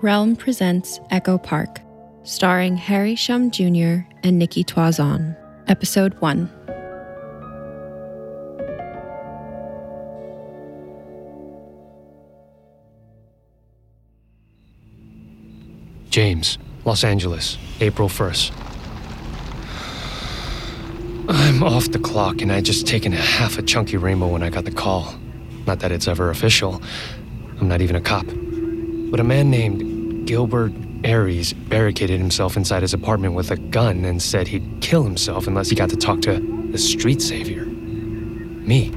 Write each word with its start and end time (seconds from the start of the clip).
Realm 0.00 0.36
presents 0.36 1.00
Echo 1.10 1.38
Park, 1.38 1.80
starring 2.22 2.76
Harry 2.76 3.16
Shum 3.16 3.50
Jr. 3.50 4.06
and 4.22 4.38
Nikki 4.38 4.62
Toison. 4.62 5.36
Episode 5.66 6.14
1. 6.20 6.48
James, 16.10 16.58
Los 16.84 17.02
Angeles, 17.02 17.58
April 17.80 18.08
1st. 18.08 18.52
I'm 21.28 21.64
off 21.64 21.90
the 21.90 21.98
clock 21.98 22.40
and 22.40 22.52
I'd 22.52 22.64
just 22.64 22.86
taken 22.86 23.12
a 23.12 23.16
half 23.16 23.58
a 23.58 23.62
chunky 23.62 23.96
rainbow 23.96 24.28
when 24.28 24.44
I 24.44 24.50
got 24.50 24.64
the 24.64 24.70
call. 24.70 25.12
Not 25.66 25.80
that 25.80 25.90
it's 25.90 26.06
ever 26.06 26.30
official. 26.30 26.80
I'm 27.60 27.66
not 27.66 27.80
even 27.80 27.96
a 27.96 28.00
cop. 28.00 28.26
But 29.10 29.20
a 29.20 29.24
man 29.24 29.50
named 29.50 30.26
Gilbert 30.26 30.72
Aries 31.04 31.52
barricaded 31.52 32.18
himself 32.18 32.56
inside 32.56 32.82
his 32.82 32.92
apartment 32.92 33.34
with 33.34 33.50
a 33.50 33.56
gun 33.56 34.04
and 34.04 34.20
said 34.20 34.48
he'd 34.48 34.80
kill 34.80 35.02
himself 35.02 35.46
unless 35.46 35.70
he 35.70 35.76
got 35.76 35.90
to 35.90 35.96
talk 35.96 36.20
to 36.22 36.40
the 36.70 36.78
street 36.78 37.22
savior. 37.22 37.64
Me. 37.64 38.88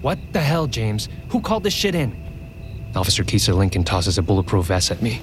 What 0.00 0.18
the 0.32 0.40
hell, 0.40 0.66
James? 0.66 1.08
Who 1.30 1.40
called 1.40 1.64
this 1.64 1.74
shit 1.74 1.94
in? 1.94 2.16
Officer 2.94 3.24
Kisa 3.24 3.52
Lincoln 3.52 3.84
tosses 3.84 4.16
a 4.16 4.22
bulletproof 4.22 4.66
vest 4.66 4.90
at 4.90 5.02
me. 5.02 5.20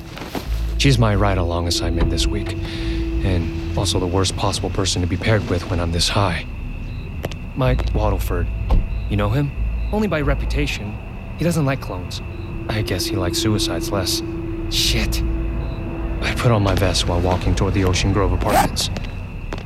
She's 0.77 0.99
my 0.99 1.15
ride 1.15 1.37
along 1.37 1.67
assignment 1.67 2.11
this 2.11 2.27
week, 2.27 2.53
and 2.53 3.75
also 3.77 3.99
the 3.99 4.05
worst 4.05 4.35
possible 4.35 4.69
person 4.69 5.01
to 5.01 5.07
be 5.07 5.17
paired 5.17 5.49
with 5.49 5.69
when 5.69 5.79
I'm 5.79 5.91
this 5.91 6.09
high. 6.09 6.45
Mike 7.55 7.85
Waddleford. 7.93 8.47
You 9.09 9.17
know 9.17 9.29
him? 9.29 9.51
Only 9.91 10.07
by 10.07 10.21
reputation. 10.21 10.97
He 11.37 11.43
doesn't 11.43 11.65
like 11.65 11.81
clones. 11.81 12.21
I 12.69 12.81
guess 12.81 13.05
he 13.05 13.15
likes 13.15 13.37
suicides 13.37 13.91
less. 13.91 14.21
Shit. 14.69 15.21
I 16.21 16.33
put 16.35 16.51
on 16.51 16.63
my 16.63 16.75
vest 16.75 17.07
while 17.07 17.19
walking 17.21 17.55
toward 17.55 17.73
the 17.73 17.83
Ocean 17.83 18.11
Grove 18.13 18.31
apartments. 18.31 18.89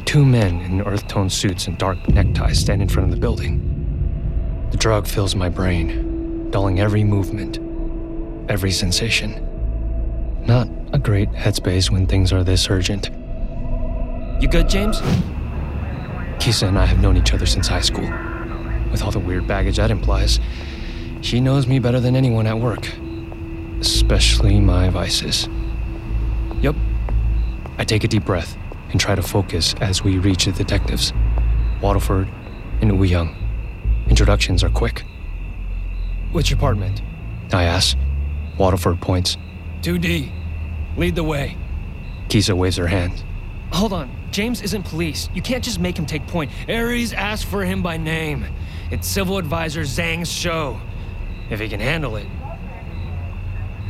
Two 0.06 0.26
men 0.26 0.62
in 0.62 0.82
earth 0.82 1.08
tone 1.08 1.30
suits 1.30 1.68
and 1.68 1.78
dark 1.78 1.98
neckties 2.10 2.60
stand 2.60 2.82
in 2.82 2.90
front 2.90 3.10
of 3.10 3.16
the 3.16 3.22
building. 3.22 4.68
The 4.72 4.78
drug 4.78 5.08
fills 5.08 5.36
my 5.36 5.50
brain, 5.50 6.50
dulling 6.52 6.80
every 6.80 7.04
movement, 7.04 7.60
every 8.50 8.72
sensation. 8.72 9.46
Not 10.46 10.68
a 10.94 11.00
great 11.00 11.32
headspace 11.32 11.92
when 11.92 12.08
things 12.08 12.34
are 12.34 12.44
this 12.44 12.70
urgent. 12.70 13.10
You 14.42 14.48
good, 14.48 14.68
James? 14.68 15.02
Kisa 16.40 16.68
and 16.68 16.80
I 16.80 16.86
have 16.86 17.00
known 17.00 17.18
each 17.18 17.34
other 17.34 17.46
since 17.46 17.68
high 17.68 17.82
school. 17.82 18.10
With 18.92 19.04
all 19.04 19.12
the 19.12 19.20
weird 19.20 19.48
baggage 19.48 19.78
that 19.78 19.92
implies, 19.92 20.40
she 21.22 21.40
knows 21.40 21.68
me 21.68 21.80
better 21.80 22.00
than 22.00 22.16
anyone 22.16 22.48
at 22.48 22.58
work, 22.58 22.88
especially 23.80 24.60
my 24.60 24.90
vices. 24.90 25.48
Yep. 26.62 26.76
I 27.78 27.84
take 27.84 28.04
a 28.04 28.08
deep 28.08 28.26
breath 28.26 28.58
and 28.92 29.00
try 29.00 29.16
to 29.16 29.22
focus 29.22 29.76
as 29.82 30.04
we 30.04 30.18
reach 30.18 30.46
the 30.46 30.52
detectives 30.52 31.14
Waterford 31.82 32.28
and 32.82 33.00
Wu 33.00 33.06
Young. 33.06 33.36
Introductions 34.10 34.64
are 34.64 34.70
quick. 34.70 35.04
Which 36.32 36.52
apartment? 36.52 37.02
I 37.54 37.64
ask. 37.64 37.98
Waterford 38.58 39.00
points. 39.02 39.38
2D. 39.82 40.32
Lead 40.98 41.16
the 41.16 41.24
way. 41.24 41.58
Kisa 42.28 42.56
waves 42.56 42.78
her 42.78 42.88
hand. 42.88 43.24
Hold 43.72 43.94
on. 43.94 44.12
James 44.32 44.62
isn't 44.62 44.84
police. 44.84 45.30
You 45.34 45.42
can't 45.42 45.64
just 45.64 45.80
make 45.80 45.98
him 45.98 46.06
take 46.06 46.28
point. 46.28 46.52
Aries 46.68 47.14
asked 47.14 47.46
for 47.46 47.64
him 47.64 47.82
by 47.82 47.98
name. 47.98 48.46
It's 48.92 49.08
civil 49.08 49.38
advisor 49.38 49.82
Zhang's 49.82 50.32
show. 50.32 50.80
If 51.50 51.60
he 51.60 51.70
can 51.70 51.80
handle 51.80 52.16
it. 52.16 52.28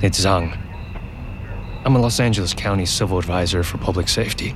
It's 0.02 0.20
Zhang. 0.20 0.58
I'm 1.86 1.96
a 1.96 2.00
Los 2.00 2.20
Angeles 2.20 2.54
County 2.54 2.86
civil 2.86 3.18
advisor 3.18 3.64
for 3.64 3.78
public 3.78 4.10
safety. 4.10 4.54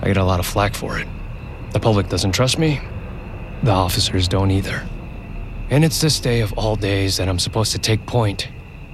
I 0.00 0.06
get 0.06 0.16
a 0.16 0.24
lot 0.24 0.40
of 0.40 0.46
flack 0.46 0.74
for 0.74 0.98
it. 0.98 1.06
The 1.72 1.80
public 1.80 2.08
doesn't 2.08 2.32
trust 2.32 2.58
me. 2.58 2.80
The 3.62 3.70
officers 3.70 4.28
don't 4.28 4.50
either. 4.50 4.86
And 5.68 5.84
it's 5.84 6.00
this 6.00 6.18
day 6.20 6.40
of 6.40 6.54
all 6.54 6.76
days 6.76 7.18
that 7.18 7.28
I'm 7.28 7.38
supposed 7.38 7.72
to 7.72 7.78
take 7.78 8.06
point. 8.06 8.48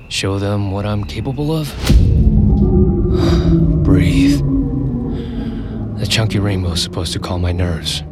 Show 0.08 0.40
them 0.40 0.72
what 0.72 0.84
I'm 0.84 1.04
capable 1.04 1.52
of. 1.52 1.68
Breathe. 3.84 4.40
The 5.98 6.06
chunky 6.08 6.40
rainbow's 6.40 6.82
supposed 6.82 7.12
to 7.12 7.20
calm 7.20 7.40
my 7.40 7.52
nerves, 7.52 8.02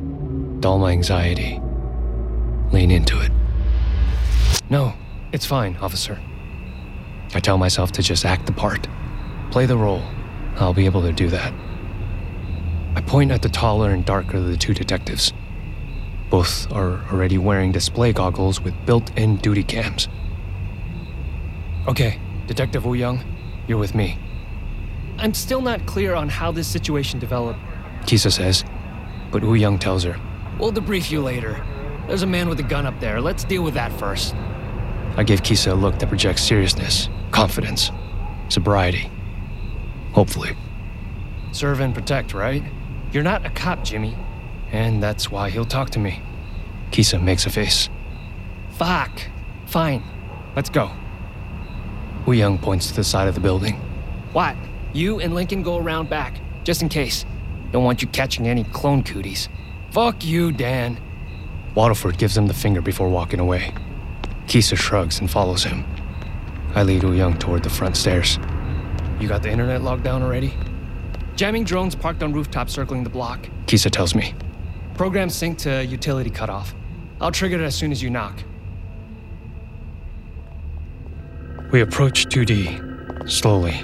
dull 0.61 0.79
my 0.79 0.93
anxiety. 0.93 1.61
Lean 2.75 2.91
into 2.91 3.21
it. 3.21 3.31
No, 4.69 4.95
it's 5.31 5.47
fine, 5.47 5.77
officer. 5.77 6.21
I 7.33 7.39
tell 7.39 7.57
myself 7.57 7.93
to 7.93 8.03
just 8.03 8.25
act 8.25 8.47
the 8.47 8.53
part, 8.53 8.89
play 9.53 9.65
the 9.65 9.77
role. 9.77 10.03
I'll 10.57 10.75
be 10.75 10.85
able 10.85 11.03
to 11.03 11.13
do 11.13 11.29
that. 11.29 11.55
I 12.97 13.01
point 13.01 13.31
at 13.31 13.43
the 13.43 13.49
taller 13.49 13.93
and 13.93 14.05
darker 14.05 14.39
of 14.39 14.47
the 14.47 14.57
two 14.57 14.75
detectives. 14.75 15.33
Both 16.31 16.71
are 16.73 17.01
already 17.13 17.39
wearing 17.39 17.71
display 17.71 18.13
goggles 18.13 18.61
with 18.61 18.75
built 18.87 19.17
in 19.17 19.37
duty 19.37 19.63
cams. 19.63 20.09
Okay, 21.87 22.19
Detective 22.49 22.85
Wu 22.85 22.95
Young, 22.95 23.23
you're 23.69 23.79
with 23.79 23.95
me. 23.95 24.19
I'm 25.19 25.33
still 25.33 25.61
not 25.61 25.87
clear 25.87 26.17
on 26.17 26.29
how 26.29 26.51
this 26.51 26.67
situation 26.67 27.21
developed, 27.21 27.61
Kisa 28.05 28.33
says, 28.33 28.65
but 29.31 29.45
Wu 29.45 29.55
Young 29.55 29.79
tells 29.79 30.03
her. 30.03 30.21
We'll 30.59 30.73
debrief 30.73 31.13
you 31.13 31.21
later. 31.21 31.65
There's 32.07 32.23
a 32.23 32.27
man 32.27 32.49
with 32.49 32.61
a 32.61 32.65
gun 32.65 32.87
up 32.87 32.99
there. 33.01 33.21
Let's 33.21 33.45
deal 33.45 33.63
with 33.63 33.75
that 33.75 33.93
first. 33.93 34.35
I 35.17 35.23
gave 35.23 35.43
Kisa 35.43 35.73
a 35.73 35.75
look 35.75 35.99
that 35.99 36.09
projects 36.09 36.43
seriousness, 36.43 37.09
confidence, 37.31 37.91
sobriety. 38.49 39.11
Hopefully. 40.13 40.57
Serve 41.53 41.81
and 41.81 41.95
protect, 41.95 42.35
right? 42.35 42.63
You're 43.13 43.23
not 43.23 43.47
a 43.47 43.51
cop, 43.51 43.85
Jimmy. 43.85 44.17
And 44.71 45.03
that's 45.03 45.31
why 45.31 45.51
he'll 45.51 45.65
talk 45.65 45.91
to 45.91 45.99
me. 45.99 46.21
Kisa 46.91 47.19
makes 47.19 47.47
a 47.47 47.51
face. 47.51 47.89
Fuck. 48.73 49.23
Fine. 49.67 50.03
Let's 50.57 50.69
go. 50.69 50.91
Wu 52.27 52.33
Young 52.33 52.59
points 52.59 52.89
to 52.89 52.95
the 52.95 53.05
side 53.05 53.29
of 53.29 53.35
the 53.35 53.41
building. 53.41 53.75
What? 54.33 54.57
You 54.93 55.21
and 55.21 55.35
Lincoln 55.35 55.63
go 55.63 55.79
around 55.79 56.11
back, 56.11 56.41
just 56.65 56.83
in 56.83 56.89
case. 56.89 57.25
Don't 57.73 57.85
want 57.85 58.03
you 58.03 58.09
catching 58.09 58.47
any 58.49 58.65
clone 58.65 59.03
cooties. 59.03 59.49
Fuck 59.91 60.25
you, 60.25 60.53
Dan. 60.53 61.01
Waterford 61.75 62.19
gives 62.19 62.37
him 62.37 62.47
the 62.47 62.55
finger 62.55 62.81
before 62.81 63.09
walking 63.09 63.41
away. 63.41 63.75
Kisa 64.47 64.77
shrugs 64.77 65.19
and 65.19 65.31
follows 65.31 65.65
him. 65.65 65.85
I 66.75 66.83
lead 66.83 67.03
Wu 67.03 67.13
Young 67.13 67.37
toward 67.39 67.63
the 67.63 67.71
front 67.71 67.97
stairs. 67.97 68.39
You 69.21 69.29
got 69.29 69.43
the 69.43 69.51
internet 69.51 69.83
locked 69.83 70.05
down 70.05 70.23
already? 70.23 70.55
Jamming 71.37 71.65
drones 71.65 71.95
parked 71.95 72.23
on 72.23 72.33
rooftops 72.33 72.73
circling 72.73 73.03
the 73.03 73.11
block. 73.11 73.49
Kisa 73.67 73.91
tells 73.91 74.15
me. 74.15 74.35
Program 74.95 75.29
sync 75.29 75.59
to 75.59 75.85
utility 75.85 76.31
cutoff. 76.31 76.75
I'll 77.21 77.33
trigger 77.33 77.61
it 77.61 77.65
as 77.65 77.75
soon 77.75 77.91
as 77.91 78.03
you 78.03 78.11
knock. 78.11 78.39
We 81.73 81.81
approach 81.81 82.27
2D, 82.27 83.29
slowly. 83.29 83.81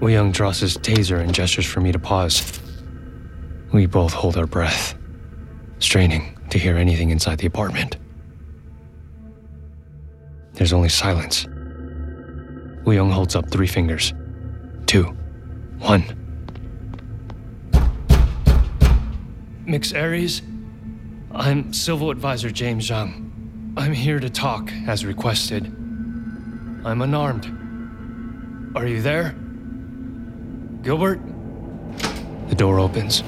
Wu 0.00 0.08
Young 0.08 0.30
draws 0.30 0.60
his 0.60 0.76
taser 0.78 1.20
and 1.20 1.34
gestures 1.34 1.66
for 1.66 1.80
me 1.80 1.90
to 1.90 1.98
pause. 1.98 2.60
We 3.72 3.86
both 3.86 4.12
hold 4.12 4.36
our 4.36 4.46
breath, 4.46 4.96
straining 5.80 6.37
to 6.50 6.58
hear 6.58 6.76
anything 6.76 7.10
inside 7.10 7.38
the 7.38 7.46
apartment. 7.46 7.96
There's 10.54 10.72
only 10.72 10.88
silence. 10.88 11.46
Young 12.92 13.10
holds 13.10 13.36
up 13.36 13.50
three 13.50 13.66
fingers. 13.66 14.14
Two. 14.86 15.04
One. 15.80 16.04
Mix 19.66 19.92
Aries, 19.92 20.40
I'm 21.32 21.72
Civil 21.74 22.10
Advisor 22.10 22.50
James 22.50 22.88
Zhang. 22.88 23.30
I'm 23.76 23.92
here 23.92 24.18
to 24.18 24.30
talk, 24.30 24.72
as 24.86 25.04
requested. 25.04 25.66
I'm 25.66 27.02
unarmed. 27.02 28.74
Are 28.74 28.86
you 28.86 29.02
there? 29.02 29.36
Gilbert? 30.82 31.20
The 32.48 32.54
door 32.54 32.80
opens, 32.80 33.22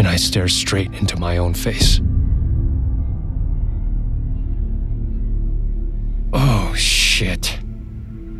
and 0.00 0.08
I 0.08 0.16
stare 0.16 0.48
straight 0.48 0.90
into 0.94 1.18
my 1.18 1.36
own 1.36 1.52
face. 1.52 2.00
Oh, 6.32 6.72
shit. 6.74 7.58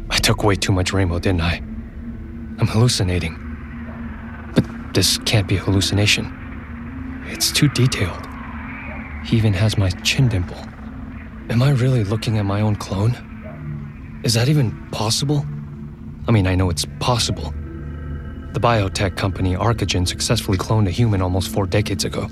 I 0.08 0.16
took 0.16 0.42
way 0.42 0.56
too 0.56 0.72
much 0.72 0.94
rainbow, 0.94 1.18
didn't 1.18 1.42
I? 1.42 1.56
I'm 1.56 2.66
hallucinating. 2.66 3.36
But 4.54 4.94
this 4.94 5.18
can't 5.26 5.46
be 5.46 5.56
a 5.56 5.60
hallucination. 5.60 6.32
It's 7.26 7.52
too 7.52 7.68
detailed. 7.68 8.26
He 9.26 9.36
even 9.36 9.52
has 9.52 9.76
my 9.76 9.90
chin 9.90 10.28
dimple. 10.28 10.56
Am 11.50 11.62
I 11.62 11.72
really 11.72 12.04
looking 12.04 12.38
at 12.38 12.46
my 12.46 12.62
own 12.62 12.76
clone? 12.76 14.20
Is 14.24 14.32
that 14.32 14.48
even 14.48 14.88
possible? 14.92 15.44
I 16.26 16.32
mean, 16.32 16.46
I 16.46 16.54
know 16.54 16.70
it's 16.70 16.86
possible. 17.00 17.52
The 18.52 18.58
biotech 18.58 19.16
company 19.16 19.54
Arcogen 19.54 20.08
successfully 20.08 20.58
cloned 20.58 20.88
a 20.88 20.90
human 20.90 21.22
almost 21.22 21.50
four 21.50 21.66
decades 21.66 22.04
ago. 22.04 22.28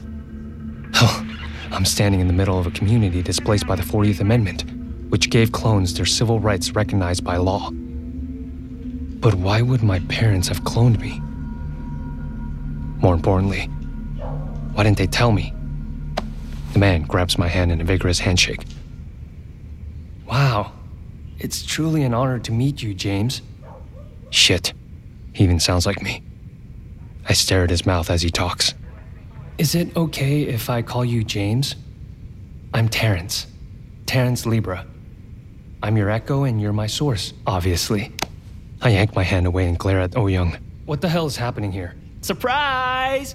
Hell, 0.93 1.25
I'm 1.71 1.85
standing 1.85 2.21
in 2.21 2.27
the 2.27 2.33
middle 2.33 2.59
of 2.59 2.67
a 2.67 2.73
community 2.73 3.23
displaced 3.23 3.69
by 3.69 3.77
the 3.77 3.85
40th 3.85 4.19
Amendment, 4.19 4.65
which 5.11 5.31
gave 5.31 5.53
clones 5.53 5.95
their 5.95 6.07
civil 6.07 6.41
rights 6.41 6.73
recognized 6.73 7.23
by 7.23 7.37
law. 7.37 7.71
But 7.71 9.35
why 9.35 9.63
would 9.63 9.85
my 9.85 10.01
parents 10.01 10.49
have 10.49 10.63
cloned 10.63 11.01
me? 11.01 11.21
More 13.01 13.15
importantly, 13.15 13.67
why 14.75 14.83
didn't 14.83 14.99
they 14.99 15.07
tell 15.07 15.31
me? 15.31 15.55
The 16.73 16.81
man 16.81 17.03
grabs 17.03 17.39
my 17.39 17.47
hand 17.47 17.71
in 17.71 17.81
a 17.81 17.85
vigorous 17.85 18.19
handshake. 18.19 18.65
Wow, 20.27 20.73
it's 21.39 21.65
truly 21.65 22.03
an 22.03 22.13
honor 22.13 22.41
to 22.41 22.51
meet 22.51 22.83
you, 22.83 22.93
James. 22.93 23.41
Shit, 24.31 24.73
he 25.33 25.45
even 25.45 25.61
sounds 25.61 25.87
like 25.87 26.03
me. 26.03 26.23
I 27.29 27.33
stare 27.35 27.65
at 27.65 27.71
his 27.71 27.85
mouth 27.85 28.11
as 28.11 28.23
he 28.23 28.31
talks. 28.31 28.75
Is 29.59 29.75
it 29.75 29.97
okay 29.97 30.43
if 30.43 30.71
I 30.71 30.83
call 30.83 31.05
you 31.05 31.25
James? 31.25 31.77
I'm 32.73 32.89
Terrence. 32.89 33.47
Terrence 34.07 34.47
Libra. 34.47 34.87
I'm 35.83 35.97
your 35.97 36.11
echo 36.11 36.45
and 36.45 36.61
you're 36.61 36.73
my 36.73 36.87
source, 36.87 37.35
obviously. 37.47 38.13
I 38.81 38.91
yank 38.91 39.15
my 39.15 39.23
hand 39.23 39.47
away 39.47 39.67
and 39.67 39.79
glare 39.79 40.01
at 40.01 40.17
oh 40.17 40.27
Young. 40.27 40.57
What 40.87 41.01
the 41.01 41.09
hell 41.09 41.27
is 41.27 41.37
happening 41.37 41.73
here? 41.73 41.95
Surprise! 42.23 43.35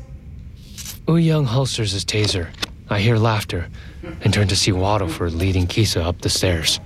Oh 1.08 1.16
Young 1.16 1.46
holsters 1.46 1.92
his 1.92 2.06
taser. 2.06 2.50
I 2.90 3.00
hear 3.00 3.18
laughter 3.18 3.70
and 4.22 4.34
turn 4.34 4.48
to 4.48 4.56
see 4.56 4.72
Waddleford 4.72 5.36
leading 5.36 5.68
Kisa 5.68 6.04
up 6.04 6.22
the 6.22 6.30
stairs. 6.30 6.80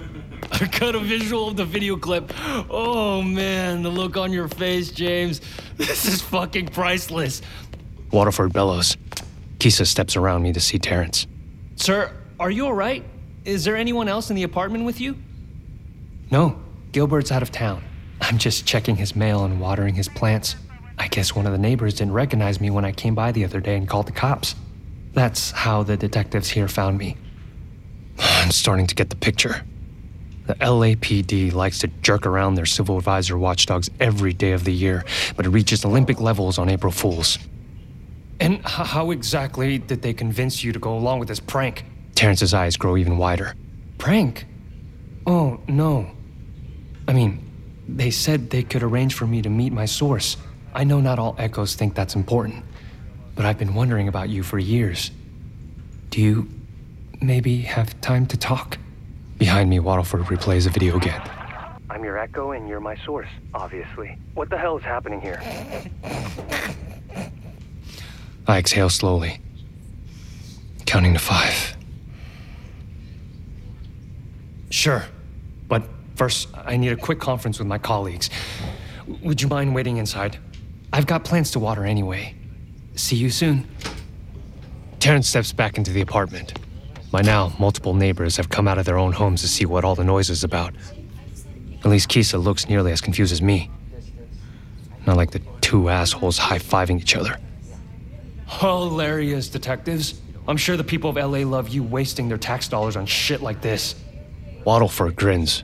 I 0.62 0.66
got 0.68 0.96
a 0.96 1.00
visual 1.00 1.50
of 1.50 1.58
the 1.58 1.66
video 1.66 1.98
clip. 1.98 2.32
Oh 2.70 3.22
man, 3.22 3.84
the 3.84 3.90
look 3.90 4.18
on 4.18 4.32
your 4.32 4.48
face, 4.48 4.92
James. 4.92 5.42
This 5.76 6.06
is 6.06 6.22
fucking 6.22 6.68
priceless. 6.68 7.42
Waterford 8.12 8.54
bellows. 8.54 8.98
Kisa 9.60 9.86
steps 9.86 10.16
around 10.16 10.44
me 10.44 10.54
to 10.54 10.60
see 10.60 10.80
Terrence. 10.80 11.28
Sir, 11.76 12.12
are 12.40 12.50
you 12.50 12.66
alright? 12.66 13.04
Is 13.46 13.64
there 13.64 13.76
anyone 13.76 14.08
else 14.08 14.30
in 14.30 14.36
the 14.36 14.44
apartment 14.44 14.86
with 14.86 15.02
you? 15.02 15.16
No, 16.32 16.60
Gilbert's 16.92 17.32
out 17.32 17.42
of 17.42 17.52
town. 17.52 17.84
I'm 18.22 18.38
just 18.38 18.66
checking 18.66 18.96
his 18.96 19.16
mail 19.16 19.46
and 19.46 19.60
watering 19.60 19.96
his 19.96 20.08
plants. 20.10 20.56
I 20.98 21.08
guess 21.08 21.36
one 21.36 21.46
of 21.46 21.52
the 21.52 21.58
neighbors 21.58 21.94
didn't 21.96 22.14
recognize 22.14 22.60
me 22.60 22.70
when 22.70 22.86
I 22.86 22.92
came 22.92 23.16
by 23.16 23.32
the 23.32 23.46
other 23.46 23.60
day 23.60 23.76
and 23.76 23.88
called 23.88 24.08
the 24.08 24.12
cops. 24.12 24.56
That's 25.14 25.52
how 25.52 25.84
the 25.84 25.98
detectives 25.98 26.50
here 26.50 26.68
found 26.68 26.98
me. 26.98 27.18
I'm 28.20 28.52
starting 28.52 28.88
to 28.88 28.96
get 28.96 29.10
the 29.10 29.16
picture. 29.16 29.64
The 30.48 30.56
LAPD 30.56 31.54
likes 31.54 31.80
to 31.80 31.88
jerk 32.02 32.26
around 32.26 32.56
their 32.56 32.66
civil 32.66 32.98
advisor 32.98 33.38
watchdogs 33.38 33.90
every 34.00 34.32
day 34.32 34.54
of 34.54 34.64
the 34.64 34.74
year, 34.74 35.04
but 35.36 35.46
it 35.46 35.50
reaches 35.50 35.84
Olympic 35.84 36.22
levels 36.22 36.58
on 36.58 36.70
April 36.70 36.92
Fools. 36.92 37.38
And 38.40 38.66
how 38.66 39.12
exactly 39.12 39.78
did 39.78 40.02
they 40.02 40.14
convince 40.14 40.64
you 40.64 40.72
to 40.72 40.80
go 40.80 40.98
along 40.98 41.20
with 41.20 41.28
this 41.28 41.42
prank? 41.42 41.84
Terrence's 42.16 42.54
eyes 42.54 42.78
grow 42.78 42.96
even 42.96 43.18
wider. 43.18 43.56
Prank? 43.98 44.46
Oh, 45.26 45.60
no. 45.68 46.10
I 47.10 47.14
mean, 47.14 47.44
they 47.90 48.10
said 48.10 48.50
they 48.50 48.64
could 48.64 48.84
arrange 48.84 49.16
for 49.16 49.28
me 49.28 49.42
to 49.42 49.50
meet 49.50 49.74
my 49.74 49.86
source. 49.86 50.38
I 50.74 50.86
know 50.86 51.02
not 51.02 51.20
all 51.20 51.36
echoes 51.38 51.76
think 51.76 51.94
that's 51.94 52.16
important, 52.16 52.64
but 53.36 53.46
I've 53.46 53.58
been 53.58 53.74
wondering 53.74 54.08
about 54.08 54.30
you 54.30 54.44
for 54.44 54.60
years. 54.60 55.12
Do 56.10 56.22
you 56.22 56.50
maybe 57.20 57.62
have 57.64 58.00
time 58.00 58.26
to 58.28 58.38
talk? 58.38 58.78
Behind 59.38 59.70
me, 59.70 59.78
Waddleford 59.78 60.24
replays 60.26 60.66
a 60.66 60.70
video 60.70 60.98
again. 60.98 61.22
I'm 61.90 62.04
your 62.04 62.18
echo 62.18 62.52
and 62.52 62.68
you're 62.68 62.80
my 62.80 62.96
source, 63.06 63.30
obviously. 63.54 64.18
What 64.34 64.50
the 64.50 64.58
hell 64.58 64.78
is 64.78 64.84
happening 64.84 65.22
here? 65.22 65.40
I 68.48 68.58
exhale 68.58 68.90
slowly, 68.90 69.40
counting 70.86 71.14
to 71.14 71.20
five. 71.20 71.76
Sure, 74.70 75.06
but 75.68 75.84
first, 76.16 76.50
I 76.56 76.78
need 76.78 76.92
a 76.92 76.96
quick 76.96 77.20
conference 77.20 77.60
with 77.60 77.68
my 77.68 77.78
colleagues. 77.78 78.30
Would 79.22 79.42
you 79.42 79.48
mind 79.48 79.76
waiting 79.76 79.98
inside? 79.98 80.38
I've 80.92 81.06
got 81.06 81.24
plants 81.24 81.52
to 81.52 81.60
water 81.60 81.86
anyway. 81.86 82.34
See 82.96 83.16
you 83.16 83.30
soon. 83.30 83.68
Terrence 85.00 85.28
steps 85.28 85.52
back 85.52 85.78
into 85.78 85.92
the 85.92 86.02
apartment. 86.02 86.54
By 87.12 87.22
now, 87.22 87.54
multiple 87.58 87.94
neighbors 87.94 88.36
have 88.38 88.50
come 88.50 88.68
out 88.68 88.78
of 88.78 88.86
their 88.86 88.98
own 88.98 89.14
homes 89.14 89.42
to 89.42 89.48
see 89.48 89.66
what 89.66 89.86
all 89.86 89.96
the 89.96 90.04
noise 90.04 90.30
is 90.30 90.44
about. 90.44 90.74
At 91.80 91.86
least 91.86 92.10
Kisa 92.10 92.38
looks 92.38 92.68
nearly 92.68 92.92
as 92.92 93.02
confused 93.02 93.32
as 93.32 93.42
me. 93.42 93.72
Not 95.06 95.16
like 95.16 95.32
the 95.32 95.42
two 95.62 95.90
assholes 95.90 96.38
high 96.38 96.60
fiving 96.60 97.00
each 97.00 97.16
other. 97.16 97.38
Hilarious, 98.48 99.48
detectives. 99.48 100.20
I'm 100.48 100.58
sure 100.58 100.76
the 100.76 100.84
people 100.84 101.10
of 101.10 101.16
LA 101.16 101.40
love 101.40 101.70
you 101.70 101.84
wasting 101.84 102.28
their 102.28 102.38
tax 102.38 102.68
dollars 102.68 102.96
on 102.98 103.06
shit 103.06 103.42
like 103.42 103.62
this. 103.62 103.96
Waddleford 104.66 105.16
grins. 105.16 105.64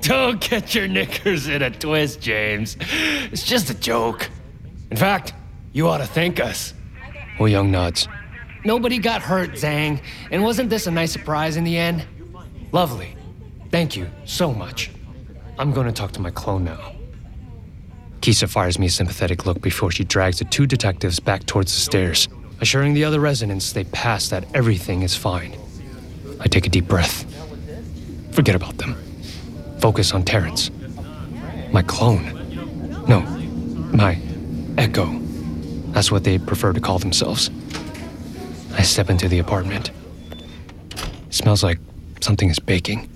Don't 0.00 0.40
get 0.40 0.74
your 0.74 0.88
knickers 0.88 1.48
in 1.48 1.60
a 1.60 1.70
twist, 1.70 2.20
James. 2.20 2.76
It's 3.32 3.42
just 3.42 3.68
a 3.68 3.74
joke. 3.74 4.30
In 4.90 4.96
fact, 4.96 5.34
you 5.72 5.88
ought 5.88 5.98
to 5.98 6.06
thank 6.06 6.40
us. 6.40 6.72
Well, 7.38 7.48
Young 7.48 7.70
nods. 7.70 8.08
Nobody 8.64 8.98
got 8.98 9.22
hurt, 9.22 9.50
Zhang. 9.50 10.00
And 10.30 10.42
wasn't 10.42 10.70
this 10.70 10.86
a 10.86 10.90
nice 10.90 11.12
surprise 11.12 11.56
in 11.56 11.64
the 11.64 11.76
end? 11.76 12.04
Lovely. 12.72 13.16
Thank 13.70 13.96
you 13.96 14.08
so 14.24 14.52
much. 14.52 14.90
I'm 15.58 15.72
going 15.72 15.86
to 15.86 15.92
talk 15.92 16.12
to 16.12 16.20
my 16.20 16.30
clone 16.30 16.64
now. 16.64 16.92
Kisa 18.20 18.48
fires 18.48 18.78
me 18.78 18.86
a 18.86 18.90
sympathetic 18.90 19.46
look 19.46 19.60
before 19.60 19.90
she 19.90 20.04
drags 20.04 20.38
the 20.38 20.44
two 20.44 20.66
detectives 20.66 21.20
back 21.20 21.46
towards 21.46 21.72
the 21.72 21.80
stairs, 21.80 22.28
assuring 22.60 22.94
the 22.94 23.04
other 23.04 23.20
residents 23.20 23.72
they 23.72 23.84
pass 23.84 24.28
that 24.28 24.44
everything 24.54 25.02
is 25.02 25.14
fine. 25.14 25.56
I 26.40 26.46
take 26.48 26.66
a 26.66 26.70
deep 26.70 26.86
breath. 26.86 27.24
Forget 28.32 28.54
about 28.54 28.76
them. 28.78 28.96
Focus 29.80 30.12
on 30.12 30.24
Terrence. 30.24 30.70
My 31.72 31.82
clone. 31.82 32.34
No, 33.08 33.20
my 33.92 34.20
echo. 34.76 35.06
That's 35.92 36.10
what 36.12 36.24
they 36.24 36.38
prefer 36.38 36.72
to 36.72 36.80
call 36.80 36.98
themselves. 36.98 37.50
I 38.78 38.82
step 38.82 39.10
into 39.10 39.28
the 39.28 39.40
apartment. 39.40 39.90
It 40.92 41.34
smells 41.34 41.64
like 41.64 41.80
something 42.20 42.48
is 42.48 42.60
baking. 42.60 43.08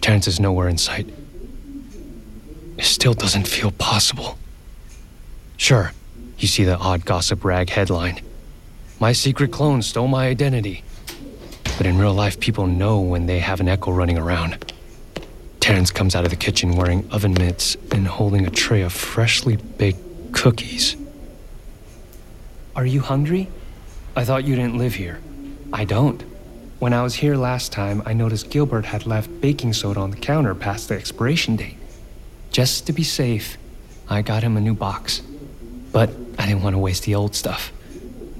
Terrence 0.00 0.28
is 0.28 0.38
nowhere 0.38 0.68
in 0.68 0.78
sight. 0.78 1.08
It 2.78 2.84
still 2.84 3.14
doesn't 3.14 3.48
feel 3.48 3.72
possible. 3.72 4.38
Sure, 5.56 5.92
you 6.38 6.46
see 6.46 6.62
the 6.62 6.76
odd 6.76 7.04
gossip 7.04 7.44
rag 7.44 7.68
headline. 7.70 8.20
My 9.00 9.12
secret 9.12 9.50
clone 9.50 9.82
stole 9.82 10.06
my 10.06 10.28
identity. 10.28 10.84
But 11.76 11.86
in 11.86 11.98
real 11.98 12.14
life, 12.14 12.38
people 12.38 12.68
know 12.68 13.00
when 13.00 13.26
they 13.26 13.40
have 13.40 13.58
an 13.58 13.68
echo 13.68 13.90
running 13.90 14.18
around. 14.18 14.72
Terrence 15.58 15.90
comes 15.90 16.14
out 16.14 16.24
of 16.24 16.30
the 16.30 16.36
kitchen 16.36 16.76
wearing 16.76 17.10
oven 17.10 17.34
mitts 17.34 17.76
and 17.90 18.06
holding 18.06 18.46
a 18.46 18.50
tray 18.50 18.82
of 18.82 18.92
freshly 18.92 19.56
baked 19.56 19.98
cookies. 20.32 20.94
Are 22.76 22.86
you 22.86 23.00
hungry? 23.00 23.48
I 24.16 24.24
thought 24.24 24.44
you 24.44 24.54
didn't 24.54 24.78
live 24.78 24.94
here. 24.94 25.20
I 25.72 25.84
don't. 25.84 26.22
When 26.78 26.92
I 26.92 27.02
was 27.02 27.14
here 27.14 27.36
last 27.36 27.72
time, 27.72 28.02
I 28.06 28.12
noticed 28.12 28.50
Gilbert 28.50 28.84
had 28.84 29.06
left 29.06 29.40
baking 29.40 29.72
soda 29.72 30.00
on 30.00 30.10
the 30.10 30.16
counter 30.16 30.54
past 30.54 30.88
the 30.88 30.94
expiration 30.94 31.56
date. 31.56 31.76
Just 32.50 32.86
to 32.86 32.92
be 32.92 33.02
safe, 33.02 33.58
I 34.08 34.22
got 34.22 34.42
him 34.42 34.56
a 34.56 34.60
new 34.60 34.74
box. 34.74 35.20
But 35.92 36.10
I 36.38 36.46
didn't 36.46 36.62
want 36.62 36.74
to 36.74 36.78
waste 36.78 37.04
the 37.04 37.14
old 37.14 37.34
stuff. 37.34 37.72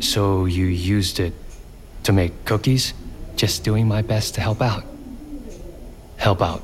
So 0.00 0.44
you 0.44 0.66
used 0.66 1.20
it 1.20 1.32
To 2.04 2.12
make 2.12 2.44
cookies? 2.44 2.92
Just 3.34 3.64
doing 3.64 3.88
my 3.88 4.02
best 4.02 4.34
to 4.34 4.42
help 4.42 4.60
out. 4.60 4.84
Help 6.18 6.42
out. 6.42 6.62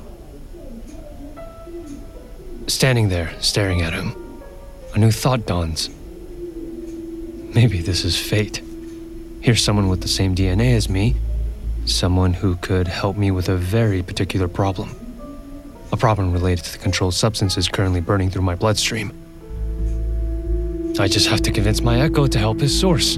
Standing 2.67 3.09
there, 3.09 3.33
staring 3.41 3.81
at 3.81 3.91
him, 3.91 4.15
a 4.93 4.99
new 4.99 5.11
thought 5.11 5.47
dawns. 5.47 5.89
Maybe 7.55 7.81
this 7.81 8.05
is 8.05 8.15
fate. 8.15 8.61
Here's 9.41 9.63
someone 9.63 9.89
with 9.89 10.01
the 10.01 10.07
same 10.07 10.35
DNA 10.35 10.75
as 10.75 10.87
me, 10.87 11.15
someone 11.87 12.31
who 12.31 12.57
could 12.57 12.87
help 12.87 13.17
me 13.17 13.31
with 13.31 13.49
a 13.49 13.57
very 13.57 14.03
particular 14.03 14.47
problem. 14.47 14.95
A 15.91 15.97
problem 15.97 16.31
related 16.31 16.63
to 16.65 16.73
the 16.73 16.77
controlled 16.77 17.15
substances 17.15 17.67
currently 17.67 18.01
burning 18.01 18.29
through 18.29 18.43
my 18.43 18.53
bloodstream. 18.53 19.11
I 20.99 21.07
just 21.07 21.27
have 21.27 21.41
to 21.41 21.51
convince 21.51 21.81
my 21.81 21.99
echo 22.01 22.27
to 22.27 22.37
help 22.37 22.59
his 22.59 22.79
source. 22.79 23.17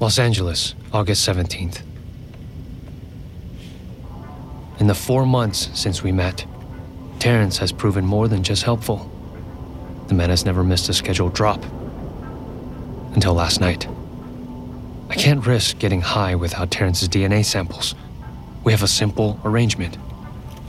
Los 0.00 0.18
Angeles, 0.18 0.74
August 0.92 1.26
17th. 1.28 1.93
In 4.80 4.88
the 4.88 4.94
four 4.94 5.24
months 5.24 5.70
since 5.74 6.02
we 6.02 6.10
met, 6.10 6.44
Terrence 7.20 7.58
has 7.58 7.72
proven 7.72 8.04
more 8.04 8.28
than 8.28 8.42
just 8.42 8.64
helpful. 8.64 9.10
The 10.08 10.14
man 10.14 10.30
has 10.30 10.44
never 10.44 10.64
missed 10.64 10.88
a 10.88 10.92
scheduled 10.92 11.32
drop. 11.32 11.64
Until 13.14 13.34
last 13.34 13.60
night. 13.60 13.86
I 15.08 15.14
can't 15.14 15.46
risk 15.46 15.78
getting 15.78 16.00
high 16.00 16.34
without 16.34 16.70
Terrence's 16.70 17.08
DNA 17.08 17.44
samples. 17.44 17.94
We 18.64 18.72
have 18.72 18.82
a 18.82 18.88
simple 18.88 19.38
arrangement 19.44 19.96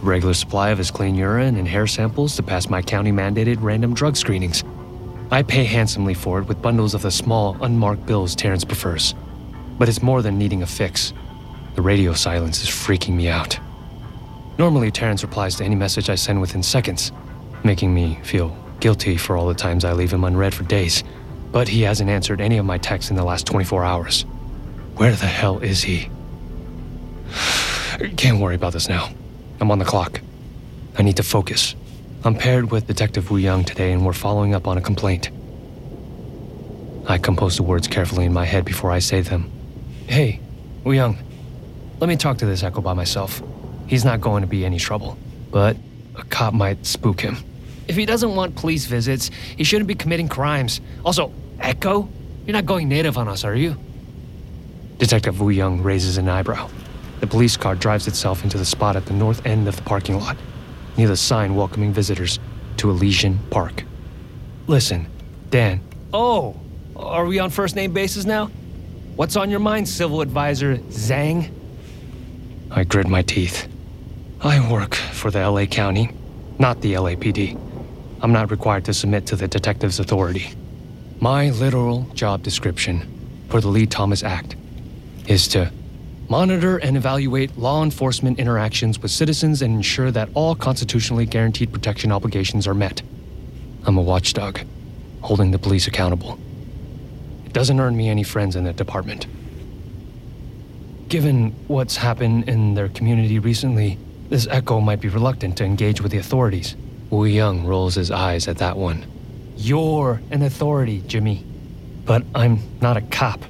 a 0.02 0.06
regular 0.06 0.34
supply 0.34 0.70
of 0.70 0.78
his 0.78 0.92
clean 0.92 1.16
urine 1.16 1.56
and 1.56 1.68
hair 1.68 1.88
samples 1.88 2.36
to 2.36 2.44
pass 2.44 2.70
my 2.70 2.82
county 2.82 3.12
mandated 3.12 3.58
random 3.62 3.94
drug 3.94 4.16
screenings. 4.16 4.64
I 5.32 5.42
pay 5.42 5.64
handsomely 5.64 6.14
for 6.14 6.40
it 6.40 6.48
with 6.48 6.62
bundles 6.62 6.94
of 6.94 7.02
the 7.02 7.12
small, 7.12 7.58
unmarked 7.62 8.06
bills 8.06 8.36
Terrence 8.36 8.64
prefers. 8.64 9.16
But 9.80 9.90
it's 9.90 10.04
more 10.04 10.22
than 10.22 10.38
needing 10.38 10.62
a 10.62 10.68
fix. 10.68 11.14
The 11.76 11.82
radio 11.82 12.14
silence 12.14 12.62
is 12.62 12.70
freaking 12.70 13.16
me 13.16 13.30
out. 13.30 13.58
Normally, 14.58 14.90
Terrence 14.90 15.22
replies 15.22 15.56
to 15.56 15.66
any 15.66 15.76
message 15.76 16.10
I 16.10 16.16
send 16.16 16.40
within 16.40 16.64
seconds, 16.64 17.12
making 17.64 17.94
me 17.94 18.20
feel 18.24 18.56
guilty 18.80 19.18
for 19.18 19.36
all 19.36 19.48
the 19.48 19.54
times 19.54 19.84
I 19.84 19.92
leave 19.94 20.14
him 20.14 20.24
unread 20.24 20.54
for 20.54 20.64
days. 20.64 21.04
But 21.52 21.68
he 21.68 21.82
hasn't 21.82 22.10
answered 22.10 22.40
any 22.40 22.58
of 22.58 22.66
my 22.66 22.78
texts 22.78 23.12
in 23.12 23.18
the 23.18 23.24
last 23.24 23.46
24 23.46 23.84
hours. 23.84 24.22
Where 24.96 25.12
the 25.12 25.26
hell 25.26 25.60
is 25.60 25.84
he? 25.84 26.10
Can't 28.18 28.40
worry 28.40 28.56
about 28.56 28.74
this 28.74 28.88
now. 28.88 29.10
I'm 29.60 29.72
on 29.72 29.80
the 29.80 29.86
clock. 29.86 30.22
I 30.98 31.04
need 31.04 31.18
to 31.18 31.24
focus. 31.24 31.76
I'm 32.24 32.36
paired 32.36 32.72
with 32.72 32.88
Detective 32.88 33.30
Wu 33.30 33.38
Young 33.38 33.66
today 33.66 33.92
and 33.92 34.06
we're 34.06 34.14
following 34.14 34.56
up 34.56 34.68
on 34.68 34.78
a 34.78 34.82
complaint. 34.82 35.30
I 37.08 37.18
compose 37.18 37.58
the 37.58 37.64
words 37.64 37.88
carefully 37.88 38.26
in 38.26 38.34
my 38.34 38.46
head 38.46 38.66
before 38.66 38.90
I 38.90 39.00
say 39.00 39.22
them. 39.22 39.52
Hey, 40.08 40.40
Wu 40.84 40.94
Young, 40.94 41.18
let 42.00 42.08
me 42.08 42.16
talk 42.16 42.38
to 42.40 42.46
this 42.46 42.64
Echo 42.64 42.82
by 42.82 42.94
myself. 42.94 43.42
He's 43.88 44.06
not 44.06 44.22
going 44.22 44.42
to 44.42 44.48
be 44.48 44.66
any 44.66 44.80
trouble, 44.80 45.18
but 45.52 45.78
a 46.16 46.24
cop 46.24 46.54
might 46.54 46.86
spook 46.86 47.22
him. 47.22 47.38
If 47.88 47.96
he 47.96 48.06
doesn't 48.06 48.36
want 48.36 48.56
police 48.56 48.86
visits, 48.86 49.30
he 49.58 49.64
shouldn't 49.64 49.88
be 49.88 49.96
committing 49.96 50.28
crimes. 50.28 50.82
Also, 51.04 51.32
Echo? 51.60 52.10
You're 52.46 52.54
not 52.54 52.66
going 52.66 52.90
native 52.90 53.18
on 53.18 53.28
us, 53.28 53.44
are 53.44 53.56
you? 53.56 53.76
Detective 54.98 55.40
Wu 55.40 55.50
Young 55.50 55.82
raises 55.82 56.18
an 56.18 56.30
eyebrow. 56.30 56.70
The 57.20 57.28
police 57.28 57.58
car 57.58 57.76
drives 57.76 58.08
itself 58.08 58.44
into 58.44 58.58
the 58.58 58.66
spot 58.66 58.96
at 58.96 59.06
the 59.06 59.14
north 59.14 59.46
end 59.46 59.68
of 59.68 59.76
the 59.76 59.82
parking 59.84 60.20
lot, 60.20 60.38
near 60.98 61.08
the 61.08 61.18
sign 61.18 61.56
welcoming 61.56 61.94
visitors 61.94 62.40
to 62.78 62.90
Elysian 62.90 63.40
Park. 63.50 63.84
Listen, 64.68 65.08
Dan. 65.50 65.82
Oh, 66.14 66.56
are 66.96 67.26
we 67.26 67.40
on 67.40 67.50
first 67.50 67.76
name 67.76 67.94
basis 67.94 68.26
now? 68.26 68.48
What's 69.16 69.36
on 69.36 69.50
your 69.50 69.60
mind, 69.60 69.88
civil 69.88 70.22
advisor 70.22 70.78
Zhang? 70.78 71.52
I 72.72 72.84
grit 72.84 73.08
my 73.08 73.22
teeth. 73.22 73.68
I 74.46 74.72
work 74.72 74.94
for 74.94 75.32
the 75.32 75.40
LA 75.40 75.66
County, 75.66 76.12
not 76.60 76.80
the 76.82 76.94
LAPD. 76.94 77.60
I'm 78.22 78.32
not 78.32 78.52
required 78.52 78.86
to 78.86 78.94
submit 78.94 79.26
to 79.26 79.36
the 79.36 79.48
detective's 79.48 80.00
authority. 80.00 80.54
My 81.20 81.50
literal 81.50 82.04
job 82.14 82.44
description 82.44 83.48
for 83.50 83.60
the 83.60 83.70
Lee 83.70 83.88
Thomas 83.88 84.22
Act 84.22 84.56
is 85.26 85.48
to 85.48 85.72
monitor 86.30 86.78
and 86.78 86.96
evaluate 86.96 87.58
law 87.58 87.82
enforcement 87.82 88.38
interactions 88.38 89.00
with 89.00 89.10
citizens 89.10 89.64
and 89.64 89.74
ensure 89.74 90.12
that 90.12 90.30
all 90.36 90.54
constitutionally 90.54 91.26
guaranteed 91.26 91.74
protection 91.74 92.12
obligations 92.12 92.68
are 92.68 92.76
met. 92.76 93.02
I'm 93.88 93.98
a 93.98 94.02
watchdog, 94.04 94.60
holding 95.22 95.50
the 95.50 95.60
police 95.60 95.88
accountable. 95.88 96.38
It 97.48 97.54
doesn't 97.54 97.80
earn 97.80 97.98
me 97.98 98.10
any 98.10 98.22
friends 98.22 98.56
in 98.56 98.64
the 98.64 98.74
department. 98.74 99.26
Given 101.10 101.56
what's 101.68 101.98
happened 101.98 102.48
in 102.48 102.76
their 102.76 102.90
community 102.90 103.40
recently, 103.40 103.98
this 104.30 104.48
Echo 104.48 104.80
might 104.80 105.02
be 105.02 105.08
reluctant 105.08 105.58
to 105.58 105.64
engage 105.64 106.02
with 106.02 106.12
the 106.12 106.18
authorities. 106.18 106.76
Wu 107.10 107.26
Young 107.26 107.66
rolls 107.66 107.96
his 107.96 108.12
eyes 108.12 108.48
at 108.48 108.58
that 108.58 108.78
one. 108.78 109.06
You're 109.58 110.22
an 110.32 110.42
authority, 110.42 111.04
Jimmy. 111.08 111.44
But 112.06 112.24
I'm 112.34 112.60
not 112.82 112.98
a 112.98 113.02
cop. 113.02 113.42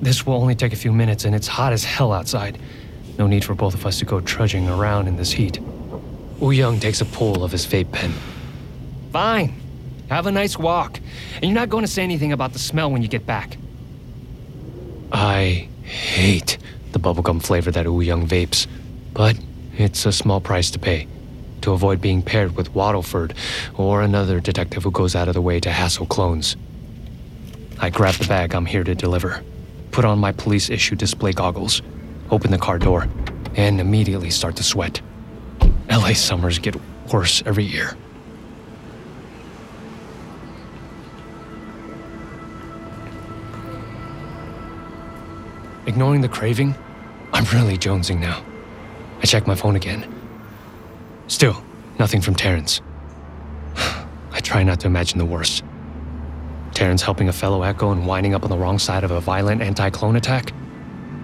This 0.00 0.26
will 0.26 0.34
only 0.34 0.54
take 0.54 0.72
a 0.72 0.76
few 0.76 0.92
minutes 0.92 1.24
and 1.24 1.34
it's 1.34 1.46
hot 1.46 1.72
as 1.72 1.84
hell 1.84 2.12
outside. 2.12 2.58
No 3.18 3.26
need 3.26 3.44
for 3.44 3.54
both 3.54 3.74
of 3.74 3.86
us 3.86 3.98
to 4.00 4.04
go 4.04 4.20
trudging 4.20 4.68
around 4.68 5.08
in 5.08 5.16
this 5.16 5.32
heat. 5.32 5.58
Wu 6.38 6.50
Young 6.50 6.78
takes 6.78 7.00
a 7.00 7.04
pull 7.04 7.42
of 7.42 7.52
his 7.52 7.66
vape 7.66 7.90
pen. 7.92 8.12
Fine. 9.12 9.54
Have 10.08 10.26
a 10.26 10.32
nice 10.32 10.58
walk. 10.58 11.00
And 11.36 11.44
you're 11.44 11.54
not 11.54 11.68
going 11.68 11.84
to 11.84 11.90
say 11.90 12.02
anything 12.02 12.32
about 12.32 12.52
the 12.52 12.58
smell 12.58 12.90
when 12.90 13.02
you 13.02 13.08
get 13.08 13.26
back. 13.26 13.56
I 15.12 15.68
hate 15.82 16.58
the 16.92 16.98
bubblegum 16.98 17.42
flavor 17.42 17.70
that 17.70 17.86
Wu 17.86 18.00
Young 18.02 18.26
vapes, 18.26 18.66
but 19.12 19.36
it's 19.76 20.06
a 20.06 20.12
small 20.12 20.40
price 20.40 20.70
to 20.72 20.78
pay 20.78 21.06
to 21.66 21.72
avoid 21.72 22.00
being 22.00 22.22
paired 22.22 22.54
with 22.56 22.72
Waddleford 22.74 23.34
or 23.76 24.00
another 24.00 24.38
detective 24.38 24.84
who 24.84 24.90
goes 24.92 25.16
out 25.16 25.26
of 25.26 25.34
the 25.34 25.42
way 25.42 25.58
to 25.58 25.70
hassle 25.70 26.06
clones. 26.06 26.54
I 27.80 27.90
grab 27.90 28.14
the 28.14 28.26
bag 28.26 28.54
I'm 28.54 28.66
here 28.66 28.84
to 28.84 28.94
deliver, 28.94 29.42
put 29.90 30.04
on 30.04 30.20
my 30.20 30.30
police 30.30 30.70
issue 30.70 30.94
display 30.94 31.32
goggles, 31.32 31.82
open 32.30 32.52
the 32.52 32.58
car 32.58 32.78
door, 32.78 33.08
and 33.56 33.80
immediately 33.80 34.30
start 34.30 34.54
to 34.56 34.62
sweat. 34.62 35.00
LA 35.90 36.12
summers 36.12 36.60
get 36.60 36.76
worse 37.12 37.42
every 37.44 37.64
year. 37.64 37.96
Ignoring 45.86 46.20
the 46.20 46.28
craving, 46.28 46.76
I'm 47.32 47.44
really 47.56 47.76
jonesing 47.76 48.20
now. 48.20 48.44
I 49.26 49.28
check 49.28 49.48
my 49.48 49.56
phone 49.56 49.74
again. 49.74 50.06
Still, 51.26 51.60
nothing 51.98 52.20
from 52.20 52.36
Terrence. 52.36 52.80
I 53.76 54.38
try 54.38 54.62
not 54.62 54.78
to 54.78 54.86
imagine 54.86 55.18
the 55.18 55.24
worst. 55.24 55.64
Terrence 56.74 57.02
helping 57.02 57.28
a 57.28 57.32
fellow 57.32 57.64
Echo 57.64 57.90
and 57.90 58.06
winding 58.06 58.34
up 58.34 58.44
on 58.44 58.50
the 58.50 58.56
wrong 58.56 58.78
side 58.78 59.02
of 59.02 59.10
a 59.10 59.20
violent 59.20 59.62
anti 59.62 59.90
clone 59.90 60.14
attack. 60.14 60.52